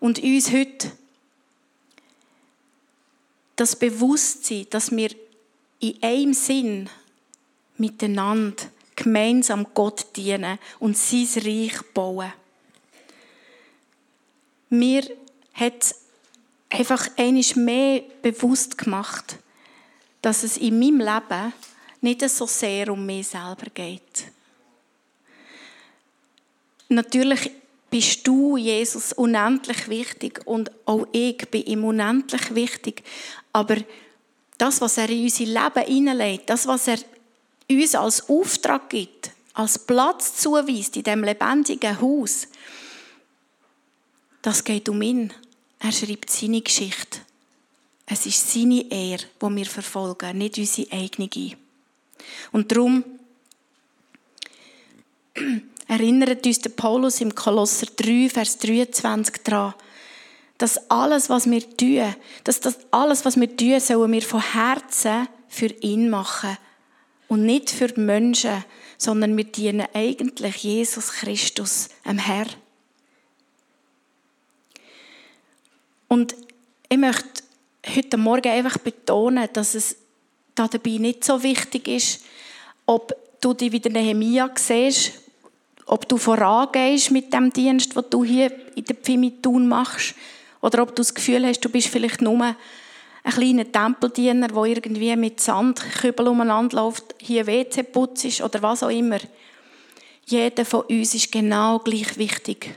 und 0.00 0.18
uns 0.22 0.52
heute 0.52 0.92
das 3.56 3.76
Bewusstsein, 3.76 4.66
dass 4.70 4.90
wir 4.90 5.10
in 5.80 6.02
einem 6.02 6.32
Sinn 6.32 6.88
miteinander 7.76 8.64
gemeinsam 8.96 9.66
Gott 9.74 10.16
dienen 10.16 10.58
und 10.78 10.96
sein 10.96 11.28
Reich 11.36 11.82
bauen. 11.94 12.32
Mir 14.70 15.04
hat 15.54 15.94
einfach 16.68 17.08
einiges 17.16 17.56
mehr 17.56 18.02
bewusst 18.22 18.76
gemacht, 18.76 19.38
dass 20.22 20.42
es 20.42 20.56
in 20.56 20.78
meinem 20.78 21.00
Leben 21.00 21.52
nicht 22.00 22.28
so 22.28 22.46
sehr 22.46 22.92
um 22.92 23.04
mich 23.04 23.28
selber 23.28 23.66
geht. 23.72 24.30
Natürlich 26.88 27.50
bist 27.90 28.26
du, 28.26 28.56
Jesus, 28.56 29.12
unendlich 29.12 29.88
wichtig 29.88 30.40
und 30.46 30.70
auch 30.86 31.06
ich 31.12 31.38
bin 31.50 31.64
ihm 31.64 31.84
unendlich 31.84 32.54
wichtig. 32.54 33.02
Aber 33.52 33.76
das, 34.58 34.80
was 34.80 34.98
er 34.98 35.08
in 35.08 35.24
unser 35.24 35.44
Leben 35.44 35.86
hineinlegt, 35.86 36.50
das, 36.50 36.66
was 36.66 36.88
er 36.88 36.98
uns 37.70 37.94
als 37.94 38.28
Auftrag 38.28 38.90
gibt, 38.90 39.30
als 39.54 39.78
Platz 39.78 40.36
zuweist 40.36 40.96
in 40.96 41.02
dem 41.02 41.24
lebendigen 41.24 42.00
Haus, 42.00 42.48
das 44.42 44.64
geht 44.64 44.88
um 44.88 45.02
ihn. 45.02 45.32
Er 45.80 45.92
schreibt 45.92 46.30
seine 46.30 46.60
Geschichte. 46.60 47.20
Es 48.10 48.24
ist 48.24 48.50
seine 48.50 48.90
Ehre, 48.90 49.24
die 49.40 49.56
wir 49.56 49.66
verfolgen, 49.66 50.38
nicht 50.38 50.56
unsere 50.56 50.90
eigene. 50.92 51.28
Und 52.52 52.72
darum 52.72 53.04
erinnert 55.86 56.46
uns 56.46 56.60
der 56.60 56.70
Paulus 56.70 57.20
im 57.20 57.34
Kolosser 57.34 57.86
3, 57.94 58.30
Vers 58.30 58.58
23 58.58 59.42
daran, 59.44 59.74
dass 60.56 60.90
alles, 60.90 61.28
was 61.28 61.50
wir 61.50 61.60
tun, 61.76 62.14
dass 62.44 62.60
das 62.60 62.78
alles, 62.90 63.26
was 63.26 63.38
wir 63.38 63.54
tun, 63.54 63.78
sollen 63.78 64.12
wir 64.12 64.22
von 64.22 64.40
Herzen 64.40 65.28
für 65.46 65.68
ihn 65.82 66.08
machen 66.08 66.56
und 67.28 67.44
nicht 67.44 67.70
für 67.70 67.92
Menschen, 68.00 68.64
sondern 68.96 69.36
wir 69.36 69.44
dienen 69.44 69.86
eigentlich 69.92 70.56
Jesus 70.56 71.12
Christus, 71.12 71.90
dem 72.06 72.18
Herr. 72.18 72.46
Und 76.08 76.34
ich 76.88 76.96
möchte 76.96 77.37
heute 77.86 78.16
Morgen 78.16 78.48
einfach 78.48 78.78
betonen, 78.78 79.48
dass 79.52 79.74
es 79.74 79.96
dabei 80.54 80.98
nicht 80.98 81.24
so 81.24 81.42
wichtig 81.42 81.88
ist, 81.88 82.24
ob 82.86 83.14
du 83.40 83.54
dich 83.54 83.72
wieder 83.72 83.90
Nehemia 83.90 84.50
siehst, 84.56 85.12
ob 85.86 86.08
du 86.08 86.16
vorangehst 86.16 87.10
mit 87.10 87.32
dem 87.32 87.52
Dienst, 87.52 87.94
den 87.94 88.04
du 88.10 88.24
hier 88.24 88.52
in 88.74 88.84
der 88.84 88.96
Pfimitun 88.96 89.68
machst, 89.68 90.14
oder 90.60 90.82
ob 90.82 90.88
du 90.88 90.96
das 90.96 91.14
Gefühl 91.14 91.46
hast, 91.46 91.60
du 91.60 91.68
bist 91.68 91.88
vielleicht 91.88 92.20
nur 92.20 92.42
ein 92.42 92.56
kleiner 93.32 93.70
Tempeldiener, 93.70 94.48
der 94.48 94.64
irgendwie 94.64 95.14
mit 95.16 95.40
Sandkübel 95.40 96.28
umeinander 96.28 96.82
läuft, 96.82 97.14
hier 97.18 97.46
WC 97.46 97.84
putzt 97.84 98.40
oder 98.40 98.60
was 98.62 98.82
auch 98.82 98.90
immer. 98.90 99.18
Jeder 100.26 100.64
von 100.64 100.82
uns 100.82 101.14
ist 101.14 101.32
genau 101.32 101.78
gleich 101.78 102.18
wichtig. 102.18 102.74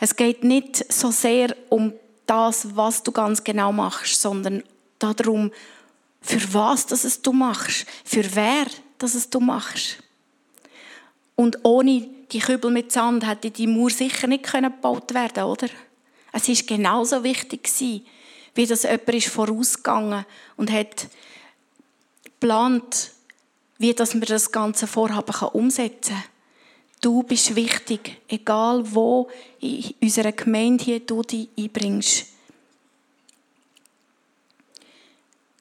Es 0.00 0.16
geht 0.16 0.44
nicht 0.44 0.92
so 0.92 1.10
sehr 1.10 1.54
um 1.68 1.92
das, 2.30 2.76
was 2.76 3.02
du 3.02 3.10
ganz 3.10 3.42
genau 3.42 3.72
machst, 3.72 4.22
sondern 4.22 4.62
darum, 5.00 5.50
für 6.20 6.54
was 6.54 6.86
das 6.86 7.02
es 7.02 7.20
du 7.22 7.32
machst, 7.32 7.86
für 8.04 8.36
wer 8.36 8.66
das 8.98 9.14
es 9.14 9.30
du 9.30 9.40
machst. 9.40 9.98
Und 11.34 11.58
ohne 11.64 12.08
die 12.30 12.38
Kübel 12.38 12.70
mit 12.70 12.92
Sand 12.92 13.26
hätte 13.26 13.50
die 13.50 13.66
Mauer 13.66 13.90
sicher 13.90 14.28
nicht 14.28 14.52
gebaut 14.52 15.12
werden 15.12 15.42
oder? 15.42 15.68
Es 16.32 16.48
ist 16.48 16.68
genauso 16.68 17.24
wichtig 17.24 17.68
wie 18.54 18.66
das 18.66 18.84
jemand 18.84 19.08
ist 19.08 19.28
vorausgegangen 19.28 20.24
und 20.56 20.70
hat 20.70 21.08
geplant, 22.22 23.10
wie 23.78 23.92
dass 23.92 24.14
man 24.14 24.22
das 24.22 24.52
ganze 24.52 24.86
Vorhaben 24.86 25.34
umsetzen 25.48 26.14
kann. 26.14 26.29
Du 27.00 27.22
bist 27.22 27.56
wichtig, 27.56 28.20
egal 28.28 28.84
wo 28.94 29.28
in 29.60 29.94
unserer 30.02 30.32
Gemeinde 30.32 30.84
hier 30.84 31.00
du 31.00 31.22
dich 31.22 31.48
einbringst. 31.58 32.26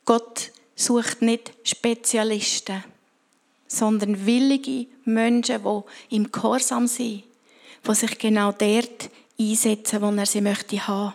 Gott 0.04 0.52
sucht 0.76 1.22
nicht 1.22 1.54
Spezialisten, 1.64 2.84
sondern 3.68 4.26
willige 4.26 4.88
Menschen, 5.06 5.64
die 5.64 6.16
im 6.16 6.32
Gehorsam 6.32 6.88
sind, 6.88 7.24
die 7.88 7.96
sich 7.96 8.18
genau 8.18 8.52
dort 8.52 9.10
einsetzen, 9.40 10.02
wo 10.02 10.12
er 10.12 10.26
sie 10.26 10.42
möchte 10.42 10.86
haben. 10.88 11.14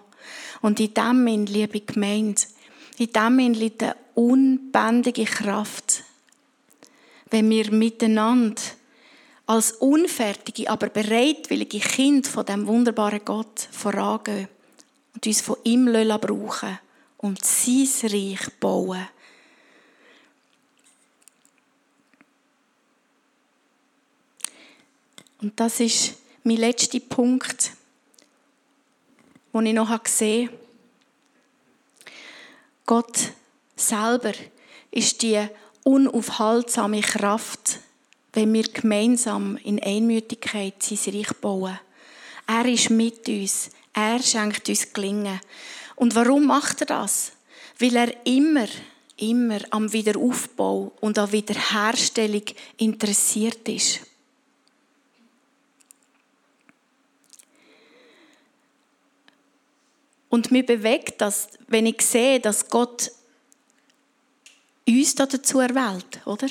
Und 0.62 0.80
in 0.80 0.94
dem, 0.94 1.44
liebe 1.44 1.80
Gemeinde, 1.80 2.40
in 2.96 3.12
dem 3.12 3.52
liegt 3.52 3.82
eine 3.82 3.96
unbändige 4.14 5.24
Kraft, 5.24 6.04
wenn 7.30 7.50
wir 7.50 7.70
miteinander 7.72 8.62
als 9.46 9.72
unfertige, 9.72 10.70
aber 10.70 10.88
bereitwillige 10.88 11.80
Kind 11.80 12.26
von 12.26 12.46
dem 12.46 12.66
wunderbaren 12.66 13.24
Gott 13.24 13.68
vorangehen 13.70 14.48
und 15.14 15.26
uns 15.26 15.40
von 15.40 15.56
ihm 15.64 15.86
brauchen 15.86 16.78
und 17.18 17.44
sein 17.44 17.88
Reich 18.04 18.48
bauen. 18.58 19.06
Und 25.40 25.60
das 25.60 25.80
ist 25.80 26.14
mein 26.42 26.56
letzter 26.56 27.00
Punkt, 27.00 27.72
den 29.52 29.66
ich 29.66 29.74
noch 29.74 30.02
gesehen 30.02 30.48
habe. 30.48 30.58
Gott 32.86 33.32
selber 33.76 34.32
ist 34.90 35.20
die 35.22 35.46
unaufhaltsame 35.82 37.00
Kraft, 37.02 37.80
wenn 38.34 38.52
wir 38.52 38.64
gemeinsam 38.64 39.56
in 39.58 39.82
Einmütigkeit 39.82 40.82
sein 40.82 41.14
Reich 41.14 41.32
bauen. 41.40 41.78
Er 42.46 42.66
ist 42.66 42.90
mit 42.90 43.28
uns. 43.28 43.70
Er 43.92 44.20
schenkt 44.20 44.68
uns 44.68 44.92
Gelingen. 44.92 45.40
Und 45.96 46.14
warum 46.14 46.46
macht 46.46 46.80
er 46.80 46.86
das? 46.86 47.32
Weil 47.78 47.96
er 47.96 48.26
immer, 48.26 48.66
immer 49.16 49.60
am 49.70 49.92
Wiederaufbau 49.92 50.92
und 51.00 51.18
an 51.18 51.30
Wiederherstellung 51.30 52.42
interessiert 52.76 53.68
ist. 53.68 54.00
Und 60.28 60.50
mir 60.50 60.66
bewegt 60.66 61.20
das, 61.20 61.48
wenn 61.68 61.86
ich 61.86 62.02
sehe, 62.02 62.40
dass 62.40 62.68
Gott 62.68 63.12
uns 64.88 65.14
dazu 65.14 65.60
erwählt, 65.60 66.26
oder? 66.26 66.48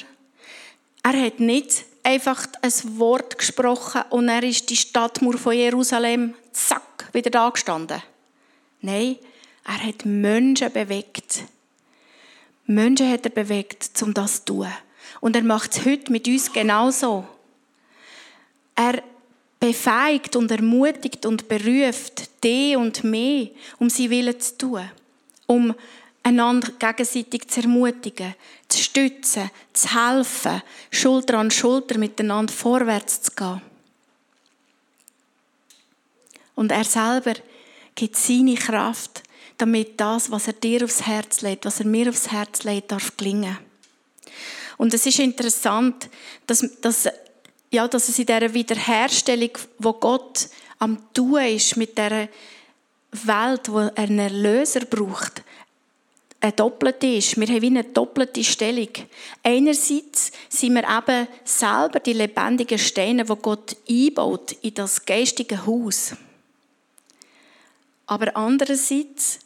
Er 1.03 1.21
hat 1.21 1.39
nicht 1.39 1.85
einfach 2.01 2.47
ein 2.61 2.99
Wort 2.99 3.37
gesprochen 3.37 4.03
und 4.09 4.29
er 4.29 4.43
ist 4.43 4.69
die 4.69 4.77
Stadtmauer 4.77 5.37
von 5.37 5.53
Jerusalem, 5.53 6.33
zack, 6.51 7.09
wieder 7.13 7.29
da 7.29 7.49
gestanden. 7.49 8.01
Nein, 8.81 9.17
er 9.65 9.87
hat 9.87 10.05
Menschen 10.05 10.71
bewegt. 10.71 11.43
Menschen 12.65 13.11
hat 13.11 13.25
er 13.25 13.31
bewegt, 13.31 13.89
um 14.01 14.13
das 14.13 14.39
zu 14.39 14.45
tun. 14.45 14.67
Und 15.19 15.35
er 15.35 15.43
macht 15.43 15.73
es 15.73 15.85
heute 15.85 16.11
mit 16.11 16.27
uns 16.27 16.51
genauso. 16.51 17.25
Er 18.75 19.03
befeigt 19.59 20.35
und 20.35 20.51
ermutigt 20.51 21.25
und 21.25 21.47
beruft 21.47 22.43
die 22.43 22.75
und 22.75 23.03
mich, 23.03 23.51
um 23.79 23.89
sie 23.89 24.09
Willen 24.09 24.39
zu 24.39 24.57
tun. 24.57 24.91
Um 25.47 25.75
einander 26.23 26.71
gegenseitig 26.79 27.47
zu 27.49 27.61
ermutigen, 27.61 28.33
zu 28.69 28.81
stützen, 28.81 29.51
zu 29.73 29.93
helfen, 29.93 30.61
Schulter 30.89 31.37
an 31.37 31.51
Schulter 31.51 31.97
miteinander 31.97 32.51
vorwärts 32.51 33.21
zu 33.21 33.31
gehen. 33.31 33.61
Und 36.55 36.71
er 36.71 36.85
selber 36.85 37.33
gibt 37.95 38.15
seine 38.15 38.55
Kraft, 38.55 39.23
damit 39.57 39.99
das, 39.99 40.31
was 40.31 40.47
er 40.47 40.53
dir 40.53 40.83
aufs 40.83 41.05
Herz 41.05 41.41
legt, 41.41 41.65
was 41.65 41.79
er 41.79 41.85
mir 41.85 42.09
aufs 42.09 42.31
Herz 42.31 42.63
legt, 42.63 42.91
darf 42.91 43.15
gelingen. 43.17 43.57
Und 44.77 44.93
es 44.93 45.05
ist 45.05 45.19
interessant, 45.19 46.09
dass, 46.47 46.65
dass 46.81 47.07
ja, 47.71 47.87
dass 47.87 48.07
es 48.07 48.19
in 48.19 48.25
dieser 48.25 48.53
Wiederherstellung, 48.53 49.51
wo 49.79 49.93
Gott 49.93 50.47
am 50.79 50.97
tun 51.13 51.41
ist 51.41 51.75
mit 51.75 51.97
dieser 51.97 52.27
Welt, 53.11 53.69
wo 53.69 53.79
er 53.79 53.97
einen 53.97 54.19
Erlöser 54.19 54.81
braucht, 54.81 55.43
ein 56.43 56.55
doppelt 56.57 57.01
ist. 57.03 57.39
Wir 57.39 57.47
haben 57.47 57.61
wie 57.61 57.67
eine 57.67 57.85
doppelte 57.85 58.43
Stellung. 58.43 58.89
Einerseits 59.43 60.31
sind 60.49 60.73
wir 60.73 60.83
eben 60.83 61.27
selber 61.45 62.01
die 62.01 62.11
lebendigen 62.11 62.77
Steine, 62.77 63.27
wo 63.29 63.37
Gott 63.37 63.77
einbaut 63.89 64.51
in 64.61 64.73
das 64.73 65.05
geistige 65.05 65.65
Haus. 65.65 66.15
Aber 68.07 68.35
andererseits 68.35 69.39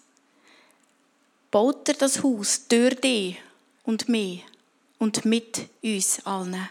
baut 1.51 1.87
er 1.87 1.93
das 1.93 2.23
Haus 2.23 2.67
durch 2.67 2.95
dich 2.95 3.37
und 3.83 4.09
mich 4.09 4.43
und 4.97 5.23
mit 5.23 5.69
uns 5.83 6.25
allen. 6.25 6.67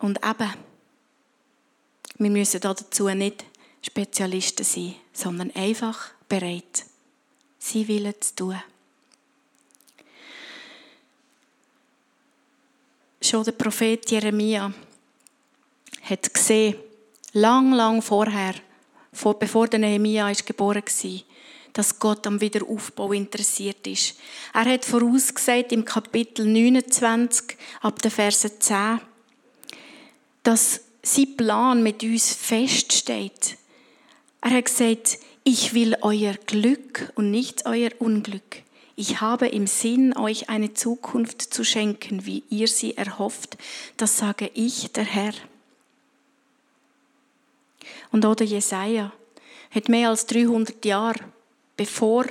Und 0.00 0.18
eben, 0.26 0.52
wir 2.18 2.30
müssen 2.30 2.60
dazu 2.60 3.08
nicht 3.10 3.44
Spezialisten 3.82 4.64
sein, 4.64 4.94
sondern 5.12 5.50
einfach 5.52 6.10
bereit, 6.28 6.84
sie 7.58 7.86
Willen 7.88 8.14
zu 8.20 8.34
tun. 8.34 8.62
Schon 13.20 13.44
der 13.44 13.52
Prophet 13.52 14.10
Jeremia 14.10 14.72
hat 16.02 16.34
gesehen, 16.34 16.76
lang, 17.32 17.72
lang 17.72 18.02
vorher, 18.02 18.54
bevor 19.38 19.68
der 19.68 19.78
Nehemia 19.78 20.32
geboren 20.32 20.82
war, 20.82 21.20
dass 21.72 21.98
Gott 21.98 22.26
am 22.26 22.40
Wiederaufbau 22.40 23.12
interessiert 23.12 23.86
ist. 23.86 24.18
Er 24.52 24.64
hat 24.64 24.84
vorausgesagt 24.84 25.72
im 25.72 25.84
Kapitel 25.84 26.46
29 26.46 27.56
ab 27.80 28.00
der 28.02 28.10
Verse 28.10 28.58
10, 28.58 29.00
dass 30.42 30.80
sein 31.02 31.36
Plan 31.36 31.82
mit 31.82 32.02
uns 32.02 32.34
feststeht. 32.34 33.56
Er 34.42 34.50
hat 34.50 34.66
gesagt, 34.66 35.18
ich 35.44 35.72
will 35.72 35.96
euer 36.02 36.34
Glück 36.46 37.12
und 37.14 37.30
nicht 37.30 37.64
euer 37.64 37.90
Unglück. 37.98 38.62
Ich 38.96 39.20
habe 39.20 39.48
im 39.48 39.66
Sinn, 39.66 40.16
euch 40.16 40.50
eine 40.50 40.74
Zukunft 40.74 41.42
zu 41.42 41.64
schenken, 41.64 42.26
wie 42.26 42.42
ihr 42.50 42.68
sie 42.68 42.96
erhofft. 42.96 43.56
Das 43.96 44.18
sage 44.18 44.50
ich, 44.52 44.92
der 44.92 45.04
Herr. 45.04 45.32
Und 48.10 48.26
oder 48.26 48.44
Jesaja 48.44 49.12
hat 49.70 49.88
mehr 49.88 50.10
als 50.10 50.26
300 50.26 50.84
Jahre 50.84 51.20
bevor 51.76 52.26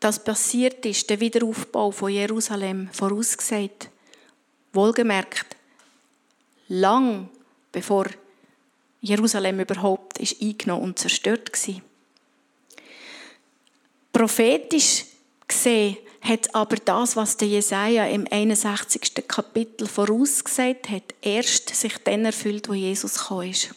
das 0.00 0.24
passiert 0.24 0.84
ist, 0.84 1.08
der 1.08 1.20
Wiederaufbau 1.20 1.92
von 1.92 2.10
Jerusalem 2.10 2.88
vorausgesagt. 2.92 3.88
Wohlgemerkt, 4.72 5.56
lang 6.68 7.28
bevor 7.70 8.06
Jerusalem 9.02 9.58
überhaupt 9.60 10.18
ist 10.18 10.40
eingenommen 10.40 10.84
und 10.84 10.98
zerstört 10.98 11.50
war. 11.52 11.82
Prophetisch 14.12 15.04
gesehen 15.48 15.96
hat 16.20 16.54
aber 16.54 16.76
das, 16.76 17.16
was 17.16 17.36
der 17.36 17.48
Jesaja 17.48 18.06
im 18.06 18.28
61. 18.30 19.26
Kapitel 19.26 19.88
vorausgesagt 19.88 20.88
hat, 20.88 21.02
erst 21.20 21.74
sich 21.74 21.98
dann 21.98 22.24
erfüllt, 22.24 22.68
wo 22.68 22.74
Jesus 22.74 23.18
gekommen 23.18 23.50
ist. 23.50 23.74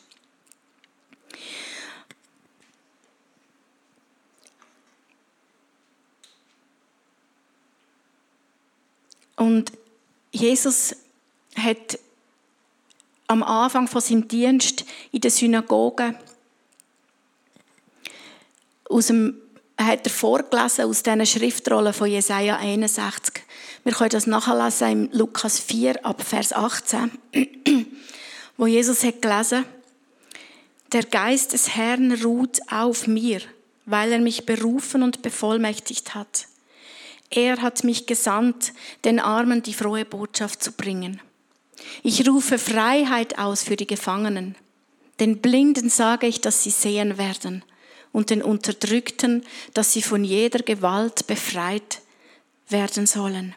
Und 9.37 9.71
Jesus 10.31 10.95
hat 11.55 11.97
am 13.27 13.43
Anfang 13.43 13.87
von 13.87 14.01
seinem 14.01 14.27
Dienst 14.27 14.85
in 15.11 15.21
der 15.21 15.31
Synagoge 15.31 16.15
aus 18.89 19.07
dem 19.07 19.41
hat 19.77 20.05
er 20.05 20.11
vorgelesen 20.11 20.85
aus 20.85 21.03
diesen 21.03 21.25
Schriftrollen 21.25 21.93
von 21.93 22.09
Jesaja 22.09 22.57
61. 22.57 23.43
Wir 23.83 23.93
können 23.93 24.09
das 24.09 24.25
nachlesen 24.25 24.91
im 24.91 25.09
Lukas 25.11 25.59
4 25.59 26.05
ab 26.05 26.23
Vers 26.23 26.53
18, 26.53 27.11
wo 28.57 28.67
Jesus 28.67 29.03
hat 29.03 29.21
gelesen, 29.21 29.65
der 30.93 31.03
Geist 31.03 31.53
des 31.53 31.75
Herrn 31.75 32.13
ruht 32.23 32.59
auf 32.71 33.05
mir, 33.05 33.41
weil 33.85 34.13
er 34.13 34.19
mich 34.19 34.45
berufen 34.45 35.03
und 35.03 35.21
bevollmächtigt 35.21 36.15
hat. 36.15 36.47
Er 37.29 37.61
hat 37.61 37.83
mich 37.83 38.05
gesandt, 38.05 38.71
den 39.03 39.19
Armen 39.19 39.61
die 39.61 39.73
frohe 39.73 40.05
Botschaft 40.05 40.63
zu 40.63 40.71
bringen. 40.71 41.19
Ich 42.03 42.27
rufe 42.27 42.57
Freiheit 42.57 43.37
aus 43.37 43.63
für 43.63 43.75
die 43.75 43.87
Gefangenen. 43.87 44.55
Den 45.19 45.39
Blinden 45.39 45.89
sage 45.89 46.27
ich, 46.27 46.41
dass 46.41 46.63
sie 46.63 46.71
sehen 46.71 47.17
werden 47.17 47.63
und 48.11 48.29
den 48.29 48.41
Unterdrückten, 48.41 49.43
dass 49.73 49.93
sie 49.93 50.01
von 50.01 50.23
jeder 50.23 50.59
Gewalt 50.59 51.27
befreit 51.27 52.01
werden 52.69 53.07
sollen. 53.07 53.55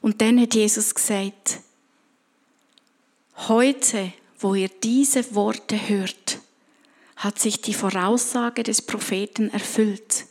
Und 0.00 0.20
dann 0.20 0.40
hat 0.40 0.54
Jesus 0.54 0.94
gesagt, 0.94 1.58
heute, 3.48 4.12
wo 4.38 4.54
ihr 4.54 4.70
diese 4.82 5.34
Worte 5.34 5.88
hört, 5.88 6.38
hat 7.16 7.38
sich 7.38 7.60
die 7.60 7.74
Voraussage 7.74 8.62
des 8.62 8.80
Propheten 8.80 9.50
erfüllt. 9.50 10.24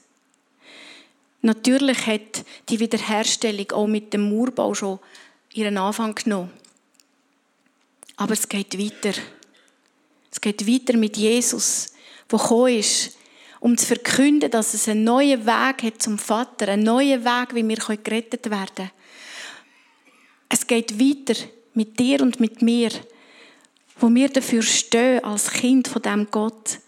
Natürlich 1.42 2.08
hat 2.08 2.44
die 2.70 2.80
Wiederherstellung 2.80 3.72
auch 3.72 3.88
mit 3.88 4.14
dem 4.14 4.22
Murbau 4.30 4.74
schon 4.74 5.00
ihren 5.54 5.78
Anfang 5.78 6.16
genommen. 6.16 6.52
Aber 8.16 8.34
es 8.34 8.48
geht 8.48 8.78
weiter. 8.78 9.18
Es 10.32 10.42
geht 10.42 10.68
weiter 10.68 10.98
mit 10.98 11.18
Jesus, 11.18 11.94
der 12.32 12.40
gekommen 12.40 12.76
ist, 12.76 13.18
um 13.60 13.78
zu 13.78 13.86
verkünden, 13.86 14.52
dass 14.52 14.74
es 14.74 14.88
einen 14.88 15.04
neuen 15.04 15.46
Weg 15.46 15.84
hat 15.84 16.02
zum 16.02 16.18
Vater, 16.18 16.70
einen 16.70 16.84
neuen 16.84 17.24
Weg, 17.26 17.56
wie 17.56 17.68
wir 17.68 17.98
gerettet 17.98 18.50
werden 18.50 18.76
können. 18.76 18.92
Es 20.50 20.66
geht 20.66 21.00
weiter 21.00 21.40
mit 21.74 22.00
dir 22.00 22.22
und 22.22 22.40
mit 22.40 22.62
mir, 22.62 22.90
wo 24.00 24.14
wir 24.14 24.30
dafür 24.30 24.62
stehen, 24.62 25.24
als 25.24 25.52
Kind 25.52 25.88
von 25.88 26.02
dem 26.02 26.28
Gott, 26.32 26.80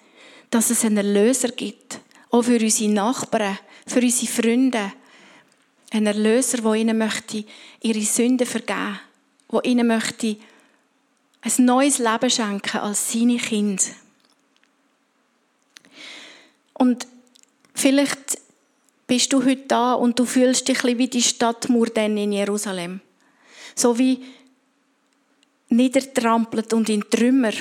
dass 0.49 0.69
es 0.69 0.83
einen 0.85 0.97
Erlöser 0.97 1.49
gibt, 1.49 1.99
auch 2.29 2.43
für 2.43 2.59
unsere 2.59 2.91
Nachbarn, 2.91 3.57
für 3.85 3.99
unsere 3.99 4.31
Freunde. 4.31 4.93
Ein 5.91 6.07
Erlöser, 6.07 6.57
der 6.57 6.73
ihnen 6.73 6.97
möchte 6.97 7.45
ihre 7.81 8.01
Sünden 8.01 8.47
vergeben 8.47 8.99
der 9.51 9.65
ihnen 9.65 9.87
möchte 9.87 10.37
ein 11.41 11.65
neues 11.65 11.97
Leben 11.97 12.29
schenken 12.29 12.77
als 12.77 13.11
seine 13.11 13.37
Kinder. 13.37 13.83
Und 16.73 17.07
vielleicht 17.73 18.39
bist 19.07 19.33
du 19.33 19.43
heute 19.43 19.67
da 19.67 19.93
und 19.93 20.17
du 20.17 20.25
fühlst 20.25 20.67
dich 20.67 20.83
wie 20.83 21.07
die 21.07 21.21
Stadtmauer 21.21 21.87
dann 21.87 22.15
in 22.15 22.31
Jerusalem. 22.31 23.01
So 23.75 23.97
wie 23.97 24.23
niedertrampelt 25.69 26.73
und 26.73 26.89
in 26.89 27.01
Trümmer. 27.09 27.53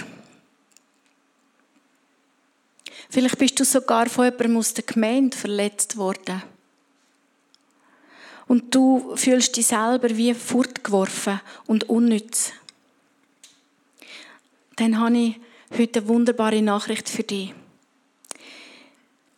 Vielleicht 3.09 3.38
bist 3.38 3.59
du 3.59 3.64
sogar 3.64 4.09
von 4.09 4.27
jemandem 4.27 4.59
aus 4.59 4.75
der 4.75 4.85
Gemeinde 4.85 5.37
verletzt 5.37 5.97
worden. 5.97 6.43
Und 8.51 8.75
du 8.75 9.15
fühlst 9.15 9.57
dich 9.57 9.69
selber 9.69 10.09
wie 10.17 10.35
fortgeworfen 10.35 11.41
und 11.69 11.89
unnütz. 11.89 12.51
Dann 14.75 14.99
habe 14.99 15.17
ich 15.17 15.41
heute 15.79 16.01
eine 16.01 16.09
wunderbare 16.09 16.61
Nachricht 16.61 17.09
für 17.09 17.23
dich. 17.23 17.55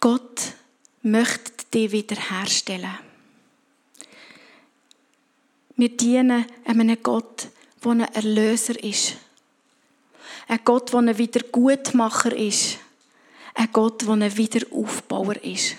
Gott 0.00 0.54
möchte 1.02 1.66
dich 1.74 1.92
wiederherstellen. 1.92 2.98
Wir 5.76 5.94
dienen 5.94 6.46
einem 6.64 6.96
Gott, 7.02 7.48
der 7.84 7.90
ein 7.90 8.00
Erlöser 8.00 8.82
ist. 8.82 9.16
Ein 10.48 10.60
Gott, 10.64 10.90
der 10.90 11.00
ein 11.00 11.18
Wiedergutmacher 11.18 12.34
ist. 12.34 12.78
Ein 13.52 13.68
Gott, 13.74 14.06
der 14.06 14.08
ein 14.08 14.36
Wiederaufbauer 14.38 15.36
ist. 15.44 15.76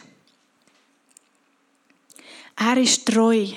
Er 2.55 2.77
ist 2.77 3.05
treu 3.05 3.47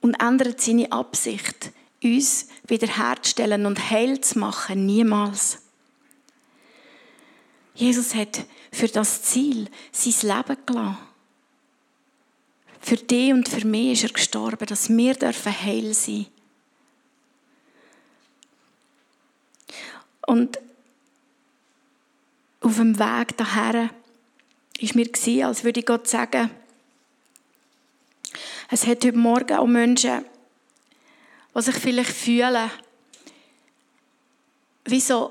und 0.00 0.14
ändert 0.14 0.60
seine 0.60 0.90
Absicht, 0.92 1.72
uns 2.02 2.48
wiederherzustellen 2.66 3.66
und 3.66 3.90
heil 3.90 4.20
zu 4.20 4.38
machen, 4.38 4.86
niemals. 4.86 5.58
Jesus 7.74 8.14
hat 8.14 8.44
für 8.70 8.88
das 8.88 9.22
Ziel 9.22 9.68
sein 9.90 10.36
Leben 10.36 10.56
gelassen. 10.66 10.98
Für 12.80 12.96
dich 12.96 13.32
und 13.32 13.48
für 13.48 13.66
mich 13.66 13.92
ist 13.92 14.10
er 14.10 14.12
gestorben, 14.12 14.66
dass 14.66 14.90
wir 14.90 15.14
dürfen 15.14 15.60
heil 15.62 15.94
sein 15.94 16.26
Und 20.26 20.58
auf 22.60 22.76
dem 22.76 22.98
Weg 22.98 23.36
daher 23.36 23.90
ist 24.78 24.94
mir 24.94 25.08
als 25.46 25.64
würde 25.64 25.82
Gott 25.82 26.08
sagen, 26.08 26.50
es 28.74 28.88
hat 28.88 29.04
heute 29.04 29.16
Morgen 29.16 29.56
auch 29.56 29.68
Menschen, 29.68 30.24
die 31.54 31.62
sich 31.62 31.76
vielleicht 31.76 32.10
fühlen, 32.10 32.68
wie 34.86 35.00
so 35.00 35.30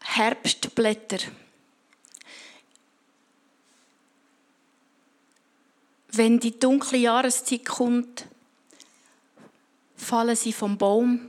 Herbstblätter. 0.00 1.18
Wenn 6.12 6.38
die 6.38 6.56
dunkle 6.56 6.98
Jahreszeit 6.98 7.64
kommt, 7.64 8.26
fallen 9.96 10.36
sie 10.36 10.52
vom 10.52 10.78
Baum 10.78 11.28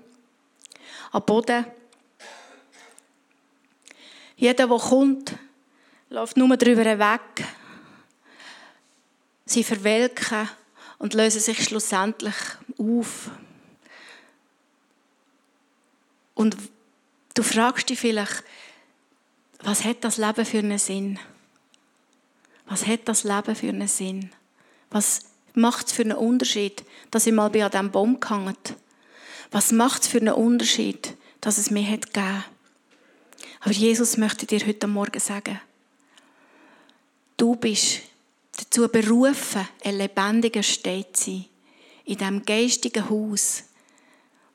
am 1.12 1.26
Boden. 1.26 1.66
Jeder, 4.36 4.68
der 4.68 4.78
kommt, 4.78 5.36
läuft 6.12 6.38
nur 6.38 6.56
darüber 6.56 7.00
weg. 7.00 7.48
Sie 9.48 9.64
verwelken 9.64 10.48
und 11.00 11.14
lösen 11.14 11.42
sich 11.42 11.64
schlussendlich 11.64 12.36
auf. 12.78 13.30
Und 16.34 16.58
du 17.34 17.44
fragst 17.44 17.90
dich 17.90 18.00
vielleicht, 18.00 18.44
was 19.60 19.84
hat 19.84 20.04
das 20.04 20.18
Leben 20.18 20.46
für 20.46 20.60
einen 20.60 20.78
Sinn? 20.78 21.20
Was 22.68 22.86
hat 22.86 23.08
das 23.08 23.24
Leben 23.24 23.56
für 23.56 23.70
einen 23.70 23.88
Sinn? 23.88 24.32
Was 24.90 25.22
macht 25.54 25.88
es 25.88 25.94
für 25.94 26.04
einen 26.04 26.18
Unterschied, 26.18 26.84
dass 27.12 27.26
ich 27.26 27.34
mal 27.34 27.50
bei 27.50 27.66
an 27.66 27.72
diesem 27.72 27.92
Baum 27.92 28.20
gehangen 28.20 28.56
Was 29.52 29.72
macht 29.72 30.04
es 30.04 30.08
für 30.08 30.20
einen 30.20 30.34
Unterschied, 30.34 31.16
dass 31.42 31.58
es 31.58 31.72
mir 31.72 31.90
hat 31.90 32.14
gegeben 32.14 32.44
Aber 33.62 33.72
Jesus 33.72 34.18
möchte 34.18 34.46
dir 34.46 34.66
heute 34.66 34.88
Morgen 34.88 35.20
sagen, 35.20 35.60
du 37.38 37.56
bist 37.56 38.02
dazu 38.58 38.88
berufen, 38.90 39.68
ein 39.84 39.98
lebendiger 39.98 40.64
Stein 40.64 41.06
zu 41.14 41.32
sein, 41.32 41.46
in 42.06 42.18
diesem 42.18 42.46
geistigen 42.46 43.10
Haus, 43.10 43.64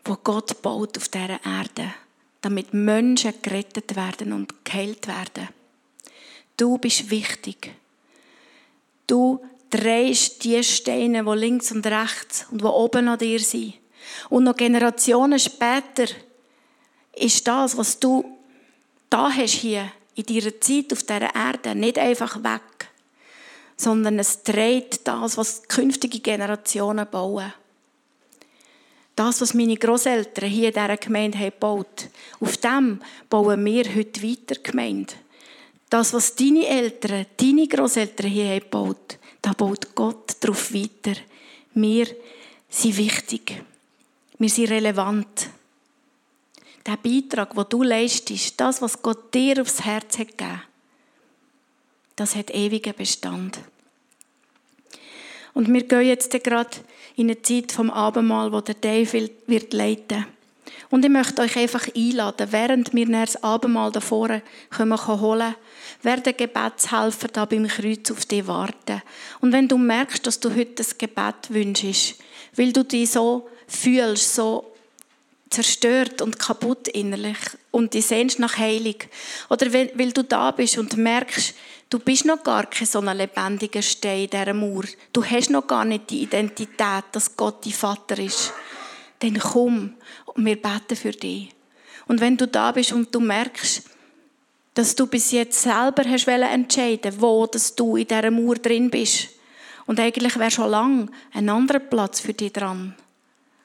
wo 0.04 0.16
Gott 0.22 0.60
baut 0.62 0.98
auf 0.98 1.08
dieser 1.08 1.44
Erde, 1.44 1.94
damit 2.40 2.74
Menschen 2.74 3.34
gerettet 3.40 3.94
werden 3.94 4.32
und 4.32 4.64
geheilt 4.64 5.06
werden. 5.06 5.48
Du 6.56 6.78
bist 6.78 7.10
wichtig. 7.10 7.72
Du 9.06 9.40
drehst 9.70 10.44
die 10.44 10.62
Steine, 10.62 11.24
die 11.24 11.30
links 11.38 11.72
und 11.72 11.86
rechts 11.86 12.46
und 12.50 12.60
die 12.60 12.66
oben 12.66 13.08
an 13.08 13.18
dir 13.18 13.40
sind. 13.40 13.74
Und 14.28 14.44
noch 14.44 14.56
Generationen 14.56 15.38
später 15.38 16.06
ist 17.14 17.46
das, 17.46 17.76
was 17.76 17.98
du 17.98 18.38
da 19.08 19.30
hast 19.30 19.52
hier 19.52 19.92
in 20.14 20.24
deiner 20.24 20.60
Zeit 20.60 20.92
auf 20.92 21.02
dieser 21.02 21.34
Erde, 21.34 21.74
nicht 21.74 21.98
einfach 21.98 22.42
weg, 22.42 22.91
sondern 23.76 24.18
es 24.18 24.42
dreht 24.42 25.00
das, 25.04 25.36
was 25.36 25.62
künftige 25.68 26.20
Generationen 26.20 27.06
bauen. 27.10 27.52
Das, 29.14 29.40
was 29.40 29.54
meine 29.54 29.76
Großeltern 29.76 30.48
hier 30.48 30.68
in 30.68 30.74
dieser 30.74 30.96
Gemeinde 30.96 31.38
haben 31.38 31.50
gebaut, 31.50 32.08
auf 32.40 32.56
dem 32.56 33.00
bauen 33.28 33.64
wir 33.64 33.94
heute 33.94 34.22
weiter 34.22 34.60
Gemeinde. 34.62 35.14
Das, 35.90 36.14
was 36.14 36.34
deine 36.34 36.66
Eltern, 36.66 37.26
deine 37.36 37.68
Großeltern 37.68 38.30
hier 38.30 38.48
haben 38.48 38.60
gebaut, 38.60 39.18
da 39.42 39.52
baut 39.52 39.94
Gott 39.94 40.36
darauf 40.40 40.72
weiter. 40.72 41.18
Wir 41.74 42.06
sind 42.68 42.96
wichtig. 42.96 43.62
Wir 44.38 44.48
sind 44.48 44.70
relevant. 44.70 45.50
Der 46.86 46.96
Beitrag, 46.96 47.54
den 47.54 47.64
du 47.68 47.82
leistest, 47.82 48.58
das, 48.58 48.80
was 48.80 49.02
Gott 49.02 49.32
dir 49.34 49.60
aufs 49.60 49.84
Herz 49.84 50.18
hat 50.18 50.38
gegeben, 50.38 50.62
das 52.22 52.36
hat 52.36 52.50
ewigen 52.50 52.94
Bestand. 52.94 53.58
Und 55.54 55.72
wir 55.72 55.82
gehen 55.82 56.06
jetzt 56.06 56.30
gerade 56.44 56.70
in 57.16 57.26
eine 57.26 57.42
Zeit 57.42 57.72
vom 57.72 57.90
Abendmahl, 57.90 58.52
wo 58.52 58.60
der 58.60 58.76
Dave 58.76 59.28
wird 59.46 59.72
leiten. 59.72 60.26
Und 60.88 61.04
ich 61.04 61.10
möchte 61.10 61.42
euch 61.42 61.56
einfach 61.56 61.88
einladen, 61.94 62.48
während 62.50 62.94
wir 62.94 63.06
das 63.06 63.42
Abendmahl 63.42 63.90
da 63.90 64.00
vorne 64.00 64.42
holen 64.78 65.54
werden 66.02 66.36
Gebetshelfer 66.36 67.28
da 67.28 67.44
beim 67.44 67.66
Kreuz 67.66 68.10
auf 68.10 68.24
dich 68.26 68.46
warten. 68.46 69.02
Und 69.40 69.52
wenn 69.52 69.68
du 69.68 69.78
merkst, 69.78 70.26
dass 70.26 70.40
du 70.40 70.50
heute 70.50 70.74
das 70.76 70.98
Gebet 70.98 71.48
wünschst, 71.48 72.16
weil 72.56 72.72
du 72.72 72.84
dich 72.84 73.10
so 73.10 73.48
fühlst, 73.66 74.34
so 74.34 74.71
zerstört 75.52 76.22
und 76.22 76.38
kaputt 76.38 76.88
innerlich 76.88 77.36
und 77.70 77.94
die 77.94 78.00
sehnst 78.00 78.38
nach 78.38 78.58
Heilung. 78.58 78.96
Oder 79.48 79.72
weil 79.72 80.12
du 80.12 80.24
da 80.24 80.50
bist 80.50 80.78
und 80.78 80.96
merkst, 80.96 81.54
du 81.90 81.98
bist 81.98 82.24
noch 82.24 82.42
gar 82.42 82.66
kein 82.66 82.86
so 82.86 83.00
ein 83.00 83.16
lebendiger 83.16 83.82
Stein 83.82 84.24
in 84.24 84.30
dieser 84.30 84.54
Mauer. 84.54 84.84
Du 85.12 85.24
hast 85.24 85.50
noch 85.50 85.66
gar 85.66 85.84
nicht 85.84 86.10
die 86.10 86.22
Identität, 86.22 87.04
dass 87.12 87.36
Gott 87.36 87.64
dein 87.64 87.72
Vater 87.72 88.18
ist. 88.18 88.52
Dann 89.18 89.38
komm 89.38 89.94
und 90.26 90.44
wir 90.44 90.60
beten 90.60 90.96
für 90.96 91.12
dich. 91.12 91.50
Und 92.08 92.20
wenn 92.20 92.36
du 92.36 92.48
da 92.48 92.72
bist 92.72 92.92
und 92.92 93.14
du 93.14 93.20
merkst, 93.20 93.82
dass 94.74 94.96
du 94.96 95.06
bis 95.06 95.32
jetzt 95.32 95.62
selber 95.62 96.04
hast 96.08 96.26
entscheiden 96.26 97.20
wo 97.20 97.46
dass 97.46 97.74
du 97.74 97.96
in 97.96 98.06
dieser 98.06 98.30
Mauer 98.30 98.56
drin 98.56 98.90
bist. 98.90 99.28
Und 99.86 100.00
eigentlich 100.00 100.38
wäre 100.38 100.50
schon 100.50 100.70
lange 100.70 101.06
ein 101.32 101.48
anderer 101.48 101.80
Platz 101.80 102.20
für 102.20 102.32
dich 102.32 102.52
dran 102.52 102.94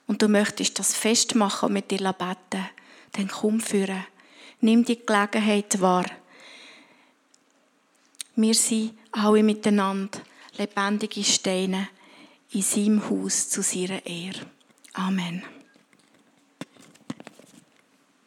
und 0.08 0.22
du 0.22 0.28
möchtest 0.28 0.80
das 0.80 0.96
festmachen 0.96 1.74
mit 1.74 1.92
dir 1.92 2.14
beten, 2.14 2.70
dann 3.12 3.28
komm 3.28 3.60
führen. 3.60 4.06
Nimm 4.62 4.84
die 4.84 5.06
Gelegenheit 5.06 5.80
wahr. 5.82 6.06
Wir 8.36 8.54
sind 8.54 8.94
alle 9.12 9.44
miteinander 9.44 10.20
lebendige 10.58 11.24
Steine 11.24 11.90
in 12.52 12.62
seinem 12.62 13.10
Haus 13.10 13.50
zu 13.50 13.62
seiner 13.62 14.06
Ehre. 14.06 14.46
Amen. 14.94 15.44